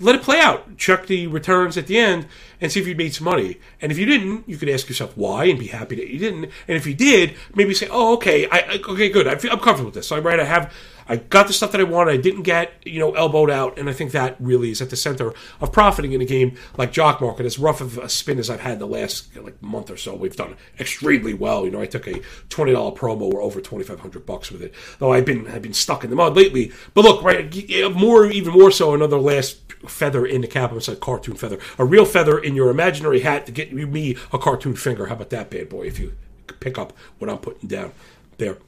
let 0.00 0.14
it 0.14 0.22
play 0.22 0.40
out. 0.40 0.76
Check 0.78 1.06
the 1.06 1.26
returns 1.26 1.76
at 1.76 1.86
the 1.86 1.98
end 1.98 2.26
and 2.60 2.70
see 2.70 2.80
if 2.80 2.86
you 2.86 2.94
made 2.94 3.14
some 3.14 3.24
money. 3.24 3.58
And 3.80 3.90
if 3.90 3.98
you 3.98 4.06
didn't, 4.06 4.48
you 4.48 4.56
could 4.56 4.68
ask 4.68 4.88
yourself 4.88 5.16
why 5.16 5.44
and 5.44 5.58
be 5.58 5.68
happy 5.68 5.96
that 5.96 6.08
you 6.08 6.18
didn't. 6.18 6.44
And 6.44 6.76
if 6.76 6.86
you 6.86 6.94
did, 6.94 7.34
maybe 7.54 7.74
say, 7.74 7.88
"Oh, 7.90 8.14
okay, 8.14 8.48
I, 8.50 8.80
okay, 8.88 9.08
good. 9.08 9.26
I 9.26 9.36
feel, 9.36 9.52
I'm 9.52 9.60
comfortable 9.60 9.86
with 9.86 9.94
this. 9.94 10.08
So 10.08 10.16
I'm 10.16 10.24
right. 10.24 10.40
I 10.40 10.44
have 10.44 10.72
I 11.10 11.16
got 11.16 11.48
the 11.48 11.52
stuff 11.52 11.72
that 11.72 11.80
I 11.80 11.84
wanted. 11.84 12.12
I 12.12 12.18
didn't 12.18 12.42
get, 12.42 12.72
you 12.84 13.00
know, 13.00 13.12
elbowed 13.16 13.50
out. 13.50 13.80
And 13.80 13.90
I 13.90 13.92
think 13.92 14.12
that 14.12 14.36
really 14.38 14.70
is 14.70 14.80
at 14.80 14.90
the 14.90 14.96
center 14.96 15.34
of 15.60 15.72
profiting 15.72 16.12
in 16.12 16.20
a 16.20 16.24
game 16.24 16.56
like 16.78 16.92
Jock 16.92 17.20
Market. 17.20 17.46
As 17.46 17.58
rough 17.58 17.80
of 17.80 17.98
a 17.98 18.08
spin 18.08 18.38
as 18.38 18.48
I've 18.48 18.60
had 18.60 18.78
the 18.78 18.86
last 18.86 19.36
like 19.36 19.60
month 19.60 19.90
or 19.90 19.96
so, 19.96 20.14
we've 20.14 20.36
done 20.36 20.56
extremely 20.78 21.34
well. 21.34 21.64
You 21.64 21.72
know, 21.72 21.80
I 21.80 21.86
took 21.86 22.06
a 22.06 22.20
twenty 22.48 22.72
dollar 22.72 22.92
promo. 22.92 23.32
We're 23.32 23.42
over 23.42 23.60
twenty 23.60 23.84
five 23.84 23.98
hundred 23.98 24.24
bucks 24.24 24.52
with 24.52 24.62
it. 24.62 24.72
Though 25.00 25.12
I've 25.12 25.24
been 25.24 25.48
I've 25.48 25.62
been 25.62 25.74
stuck 25.74 26.04
in 26.04 26.10
the 26.10 26.16
mud 26.16 26.36
lately. 26.36 26.70
But 26.94 27.04
look, 27.04 27.24
right, 27.24 27.52
more 27.92 28.26
even 28.26 28.52
more 28.52 28.70
so 28.70 28.94
another 28.94 29.18
last 29.18 29.58
feather 29.88 30.24
in 30.24 30.42
the 30.42 30.46
cap. 30.46 30.72
It's 30.74 30.86
a 30.86 30.94
cartoon 30.94 31.34
feather, 31.34 31.58
a 31.76 31.84
real 31.84 32.04
feather 32.04 32.38
in 32.50 32.56
your 32.56 32.68
imaginary 32.68 33.20
hat 33.20 33.46
to 33.46 33.52
get 33.52 33.72
me 33.72 34.16
a 34.32 34.38
cartoon 34.38 34.74
finger. 34.74 35.06
How 35.06 35.14
about 35.14 35.30
that 35.30 35.50
bad 35.50 35.68
boy? 35.68 35.86
If 35.86 35.98
you 35.98 36.12
pick 36.58 36.76
up 36.76 36.92
what 37.18 37.30
I'm 37.30 37.38
putting 37.38 37.68
down 37.68 37.92
there, 38.38 38.58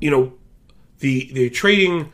you 0.00 0.10
know 0.10 0.34
the 0.98 1.30
the 1.32 1.48
trading 1.50 2.12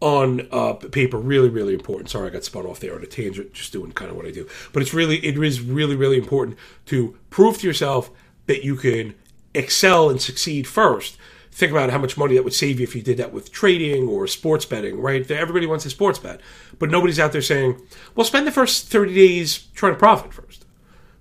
on 0.00 0.46
uh, 0.52 0.74
paper 0.74 1.16
really 1.16 1.48
really 1.48 1.74
important. 1.74 2.10
Sorry, 2.10 2.28
I 2.28 2.30
got 2.30 2.44
spun 2.44 2.66
off 2.66 2.78
there 2.78 2.94
on 2.94 3.02
a 3.02 3.06
tangent, 3.06 3.54
just 3.54 3.72
doing 3.72 3.92
kind 3.92 4.10
of 4.10 4.16
what 4.16 4.26
I 4.26 4.30
do. 4.30 4.46
But 4.72 4.82
it's 4.82 4.94
really 4.94 5.16
it 5.24 5.42
is 5.42 5.60
really 5.60 5.96
really 5.96 6.18
important 6.18 6.58
to 6.86 7.18
prove 7.30 7.58
to 7.58 7.66
yourself 7.66 8.10
that 8.46 8.62
you 8.62 8.76
can 8.76 9.14
excel 9.54 10.10
and 10.10 10.20
succeed 10.20 10.66
first. 10.66 11.16
Think 11.52 11.70
about 11.70 11.90
how 11.90 11.98
much 11.98 12.16
money 12.16 12.34
that 12.34 12.44
would 12.44 12.54
save 12.54 12.80
you 12.80 12.84
if 12.84 12.96
you 12.96 13.02
did 13.02 13.18
that 13.18 13.32
with 13.32 13.52
trading 13.52 14.08
or 14.08 14.26
sports 14.26 14.64
betting, 14.64 14.98
right? 15.00 15.30
Everybody 15.30 15.66
wants 15.66 15.84
a 15.84 15.90
sports 15.90 16.18
bet, 16.18 16.40
but 16.78 16.90
nobody's 16.90 17.20
out 17.20 17.32
there 17.32 17.42
saying, 17.42 17.80
"Well, 18.14 18.24
spend 18.24 18.46
the 18.46 18.50
first 18.50 18.88
thirty 18.88 19.14
days 19.14 19.68
trying 19.74 19.92
to 19.92 19.98
profit 19.98 20.32
first. 20.32 20.64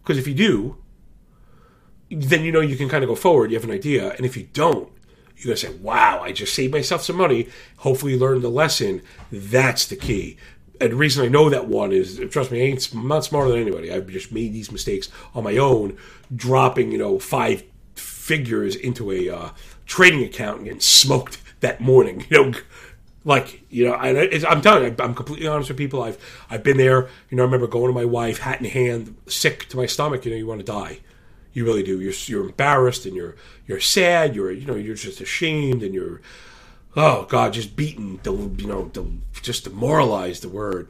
Because 0.01 0.17
if 0.17 0.27
you 0.27 0.33
do, 0.33 0.77
then 2.09 2.43
you 2.43 2.51
know 2.51 2.61
you 2.61 2.75
can 2.75 2.89
kind 2.89 3.03
of 3.03 3.09
go 3.09 3.15
forward. 3.15 3.51
You 3.51 3.57
have 3.57 3.63
an 3.63 3.71
idea, 3.75 4.13
and 4.13 4.25
if 4.25 4.35
you 4.35 4.47
don't, 4.53 4.89
you're 5.37 5.45
going 5.45 5.57
to 5.57 5.67
say, 5.67 5.73
wow, 5.75 6.21
I 6.21 6.31
just 6.31 6.53
saved 6.53 6.73
myself 6.73 7.01
some 7.01 7.15
money. 7.15 7.47
Hopefully, 7.77 8.17
learn 8.17 8.41
the 8.41 8.49
lesson. 8.49 9.01
That's 9.31 9.87
the 9.87 9.95
key. 9.95 10.37
And 10.79 10.91
the 10.91 10.95
reason 10.95 11.23
I 11.23 11.27
know 11.27 11.49
that 11.49 11.67
one 11.67 11.91
is, 11.91 12.19
trust 12.29 12.51
me, 12.51 12.61
I 12.61 12.65
ain't, 12.65 12.91
I'm 12.91 13.07
not 13.07 13.23
smarter 13.23 13.51
than 13.51 13.61
anybody. 13.61 13.91
I've 13.91 14.07
just 14.07 14.31
made 14.31 14.53
these 14.53 14.71
mistakes 14.71 15.09
on 15.35 15.43
my 15.43 15.57
own, 15.57 15.97
dropping, 16.35 16.91
you 16.91 16.97
know, 16.97 17.19
five 17.19 17.63
figures 18.21 18.75
into 18.75 19.12
a 19.12 19.29
uh, 19.29 19.49
trading 19.86 20.23
account 20.23 20.57
and 20.57 20.65
getting 20.65 20.79
smoked 20.79 21.41
that 21.60 21.81
morning. 21.81 22.25
You 22.31 22.45
know, 22.45 22.60
like 23.23 23.62
you 23.69 23.86
know, 23.86 23.93
I, 23.93 24.10
am 24.10 24.62
telling 24.62 24.84
you, 24.84 24.95
I'm 24.97 25.13
completely 25.13 25.47
honest 25.47 25.69
with 25.69 25.77
people. 25.77 26.01
I've 26.01 26.17
I've 26.49 26.63
been 26.63 26.77
there. 26.77 27.07
You 27.29 27.38
know, 27.38 27.43
I 27.43 27.45
remember 27.45 27.67
going 27.67 27.86
to 27.88 27.93
my 27.93 28.05
wife, 28.05 28.39
hat 28.39 28.60
in 28.60 28.65
hand, 28.65 29.15
sick 29.27 29.69
to 29.69 29.77
my 29.77 29.86
stomach. 29.86 30.25
You 30.25 30.31
know, 30.31 30.38
you 30.38 30.47
want 30.47 30.60
to 30.60 30.65
die 30.65 31.01
you 31.53 31.65
really 31.65 31.84
do. 31.84 31.99
You're 31.99 32.13
you're 32.25 32.45
embarrassed 32.45 33.05
and 33.05 33.15
you're 33.15 33.36
you're 33.67 33.79
sad. 33.79 34.36
You're 34.36 34.51
you 34.51 34.65
know 34.65 34.75
you're 34.75 34.95
just 34.95 35.21
ashamed 35.21 35.84
and 35.84 35.93
you're 35.93 36.21
oh 36.95 37.25
god 37.25 37.53
just 37.53 37.75
beaten. 37.75 38.19
You 38.25 38.67
know 38.67 38.91
just 39.41 39.63
demoralized 39.63 40.43
the 40.43 40.49
word. 40.49 40.89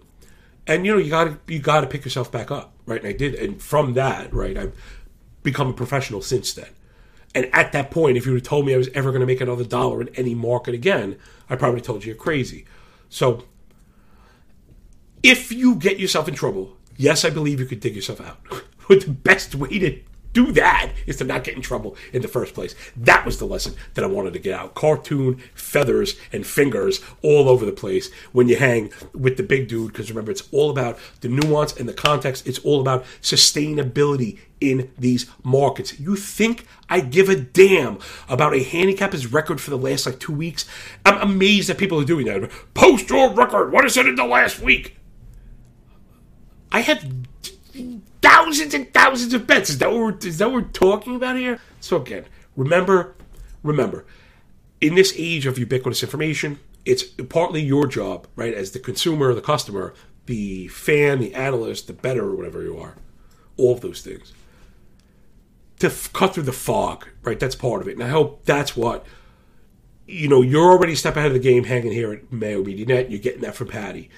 And 0.67 0.85
you 0.85 0.93
know 0.93 0.99
you 0.99 1.09
got 1.09 1.25
to 1.25 1.37
you 1.47 1.59
got 1.59 1.81
to 1.81 1.87
pick 1.87 2.05
yourself 2.05 2.31
back 2.31 2.51
up, 2.51 2.73
right? 2.85 2.99
And 2.99 3.09
I 3.09 3.13
did, 3.13 3.35
and 3.35 3.61
from 3.61 3.93
that, 3.95 4.33
right, 4.33 4.57
I've 4.57 4.73
become 5.43 5.69
a 5.69 5.73
professional 5.73 6.21
since 6.21 6.53
then. 6.53 6.69
And 7.33 7.49
at 7.53 7.71
that 7.71 7.91
point, 7.91 8.17
if 8.17 8.25
you 8.25 8.33
would 8.33 8.41
have 8.41 8.47
told 8.47 8.65
me 8.65 8.73
I 8.73 8.77
was 8.77 8.89
ever 8.89 9.11
going 9.11 9.21
to 9.21 9.25
make 9.25 9.41
another 9.41 9.63
dollar 9.63 10.01
in 10.01 10.09
any 10.15 10.35
market 10.35 10.73
again, 10.73 11.17
I 11.49 11.55
probably 11.55 11.81
told 11.81 12.03
you 12.03 12.09
you're 12.09 12.21
crazy. 12.21 12.65
So, 13.09 13.45
if 15.23 15.51
you 15.51 15.75
get 15.75 15.99
yourself 15.99 16.27
in 16.27 16.33
trouble, 16.33 16.75
yes, 16.97 17.23
I 17.23 17.29
believe 17.29 17.59
you 17.59 17.65
could 17.65 17.79
dig 17.79 17.95
yourself 17.95 18.19
out. 18.19 18.39
but 18.87 19.01
the 19.01 19.11
best 19.11 19.55
way 19.55 19.79
to 19.79 19.99
do 20.33 20.51
that 20.53 20.91
is 21.05 21.17
to 21.17 21.23
not 21.23 21.43
get 21.43 21.55
in 21.55 21.61
trouble 21.61 21.95
in 22.13 22.21
the 22.21 22.27
first 22.27 22.53
place. 22.53 22.75
That 22.95 23.25
was 23.25 23.39
the 23.39 23.45
lesson 23.45 23.75
that 23.93 24.03
I 24.03 24.07
wanted 24.07 24.33
to 24.33 24.39
get 24.39 24.53
out. 24.53 24.75
Cartoon 24.75 25.41
feathers 25.53 26.15
and 26.31 26.45
fingers 26.45 27.01
all 27.21 27.49
over 27.49 27.65
the 27.65 27.71
place 27.71 28.11
when 28.31 28.47
you 28.47 28.55
hang 28.55 28.91
with 29.13 29.37
the 29.37 29.43
big 29.43 29.67
dude, 29.67 29.91
because 29.91 30.09
remember, 30.09 30.31
it's 30.31 30.47
all 30.51 30.69
about 30.69 30.97
the 31.21 31.27
nuance 31.27 31.75
and 31.77 31.87
the 31.87 31.93
context. 31.93 32.47
It's 32.47 32.59
all 32.59 32.81
about 32.81 33.05
sustainability 33.21 34.39
in 34.59 34.91
these 34.97 35.25
markets. 35.43 35.99
You 35.99 36.15
think 36.15 36.65
I 36.87 37.01
give 37.01 37.29
a 37.29 37.35
damn 37.35 37.97
about 38.29 38.53
a 38.53 38.63
handicapper's 38.63 39.31
record 39.31 39.59
for 39.59 39.71
the 39.71 39.77
last 39.77 40.05
like 40.05 40.19
two 40.19 40.33
weeks? 40.33 40.65
I'm 41.05 41.19
amazed 41.19 41.69
that 41.69 41.77
people 41.77 41.99
are 41.99 42.05
doing 42.05 42.27
that. 42.27 42.51
Post 42.73 43.09
your 43.09 43.33
record. 43.33 43.71
What 43.71 43.85
is 43.85 43.97
it 43.97 44.05
in 44.05 44.15
the 44.15 44.25
last 44.25 44.59
week? 44.59 44.97
I 46.71 46.81
have 46.81 47.20
thousands 48.21 48.73
and 48.73 48.93
thousands 48.93 49.33
of 49.33 49.47
bets. 49.47 49.69
Is 49.69 49.77
that 49.79 49.91
what 49.91 49.99
we're, 49.99 50.17
is 50.17 50.37
that 50.37 50.51
what 50.51 50.63
we're 50.63 50.69
talking 50.69 51.15
about 51.15 51.37
here? 51.37 51.59
So 51.79 51.97
again, 51.97 52.25
remember, 52.55 53.15
remember, 53.63 54.05
in 54.79 54.95
this 54.95 55.13
age 55.17 55.45
of 55.45 55.57
ubiquitous 55.57 56.03
information, 56.03 56.59
it's 56.85 57.03
partly 57.03 57.61
your 57.61 57.87
job, 57.87 58.27
right, 58.35 58.53
as 58.53 58.71
the 58.71 58.79
consumer, 58.79 59.33
the 59.33 59.41
customer, 59.41 59.93
the 60.25 60.67
fan, 60.69 61.19
the 61.19 61.33
analyst, 61.35 61.87
the 61.87 61.93
bettor, 61.93 62.25
or 62.25 62.35
whatever 62.35 62.63
you 62.63 62.77
are, 62.77 62.95
all 63.57 63.73
of 63.73 63.81
those 63.81 64.01
things, 64.01 64.33
to 65.79 65.87
f- 65.87 66.11
cut 66.13 66.33
through 66.33 66.43
the 66.43 66.51
fog, 66.51 67.07
right? 67.23 67.39
That's 67.39 67.55
part 67.55 67.81
of 67.81 67.87
it, 67.87 67.93
and 67.93 68.03
I 68.03 68.09
hope 68.09 68.45
that's 68.45 68.75
what. 68.75 69.05
You 70.07 70.27
know, 70.27 70.41
you're 70.41 70.71
already 70.71 70.93
a 70.93 70.97
step 70.97 71.15
ahead 71.15 71.27
of 71.27 71.33
the 71.33 71.39
game 71.39 71.63
hanging 71.63 71.93
here 71.93 72.11
at 72.11 72.33
Mayo 72.33 72.63
Media 72.63 72.85
Net. 72.85 73.09
You're 73.09 73.21
getting 73.21 73.41
that 73.41 73.55
from 73.55 73.67
Patty 73.67 74.09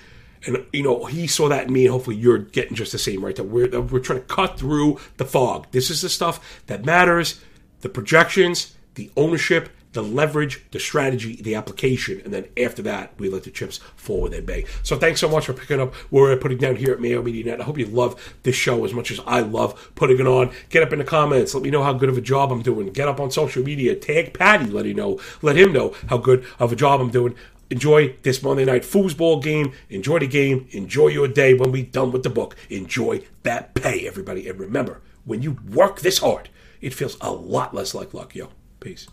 and 0.45 0.65
you 0.71 0.84
know 0.84 1.06
he 1.06 1.27
saw 1.27 1.49
that 1.49 1.67
in 1.67 1.73
me 1.73 1.86
and 1.86 1.91
hopefully 1.91 2.15
you're 2.15 2.38
getting 2.38 2.75
just 2.75 2.91
the 2.91 2.97
same 2.97 3.23
right? 3.23 3.36
That 3.36 3.45
we're, 3.45 3.67
that 3.67 3.82
we're 3.82 3.99
trying 3.99 4.19
to 4.19 4.25
cut 4.25 4.58
through 4.58 4.99
the 5.17 5.25
fog. 5.25 5.67
This 5.71 5.89
is 5.89 6.01
the 6.01 6.10
stuff 6.10 6.62
that 6.67 6.86
matters 6.86 7.41
the 7.82 7.89
projections 7.89 8.75
the 8.95 9.12
ownership 9.17 9.69
the 9.93 10.01
leverage 10.01 10.63
the 10.71 10.79
strategy 10.79 11.36
the 11.36 11.56
application. 11.56 12.21
And 12.25 12.34
then 12.34 12.45
after 12.58 12.82
that 12.84 13.13
we 13.17 13.29
let 13.29 13.43
the 13.43 13.51
chips 13.51 13.77
fall 13.95 14.21
where 14.21 14.32
they 14.32 14.41
may. 14.41 14.65
So 14.82 14.97
thanks 14.97 15.19
so 15.19 15.29
much 15.29 15.45
for 15.45 15.53
picking 15.53 15.79
up 15.79 15.93
what 15.93 16.21
we're 16.21 16.38
putting 16.38 16.58
down 16.58 16.75
here 16.75 16.93
at 16.93 16.99
mayo 16.99 17.21
media 17.21 17.45
net. 17.45 17.62
I 17.62 17.63
hope 17.63 17.77
you 17.77 17.86
love 17.86 18.36
this 18.43 18.56
show 18.56 18.84
as 18.86 18.93
much 18.93 19.12
as 19.12 19.19
i 19.25 19.39
love 19.39 19.91
putting 19.95 20.19
it 20.19 20.27
on. 20.27 20.51
Get 20.69 20.84
up 20.84 20.93
in 20.93 20.99
the 20.99 21.06
comments. 21.06 21.53
Let 21.53 21.63
me 21.63 21.69
know 21.69 21.84
how 21.84 21.93
good 21.93 22.10
of 22.10 22.17
a 22.17 22.21
job 22.21 22.51
i'm 22.51 22.62
doing. 22.62 22.91
Get 22.91 23.08
up 23.08 23.19
on 23.19 23.32
social 23.32 23.63
media. 23.63 23.95
Tag 23.95 24.34
patty. 24.34 24.65
Let 24.65 24.86
him 24.86 24.97
know. 24.97 25.19
Let 25.41 25.58
him 25.58 25.71
know 25.71 25.93
how 26.08 26.17
good 26.17 26.45
of 26.60 26.71
a 26.71 26.75
job 26.75 26.99
i'm 26.99 27.12
doing 27.12 27.36
enjoy 27.69 28.15
this 28.23 28.41
Monday 28.43 28.65
night 28.65 28.84
foosball 28.84 29.41
game. 29.41 29.73
Enjoy 29.89 30.19
the 30.19 30.28
game. 30.28 30.67
Enjoy 30.71 31.08
your 31.08 31.28
day 31.28 31.54
when 31.54 31.71
we're 31.71 31.86
done 31.86 32.12
with 32.12 32.23
the 32.23 32.30
book. 32.30 32.56
Enjoy 32.69 33.23
that 33.43 33.73
pay, 33.73 34.08
everybody. 34.08 34.47
And 34.47 34.60
remember, 34.60 35.02
when 35.26 35.41
you 35.41 35.58
work 35.71 36.02
this 36.02 36.19
hard, 36.19 36.49
it 36.82 36.93
feels 36.93 37.17
a 37.21 37.32
lot 37.32 37.73
less 37.73 37.93
like 37.93 38.13
luck, 38.13 38.36
yo. 38.36 38.49
Peace. 38.80 39.08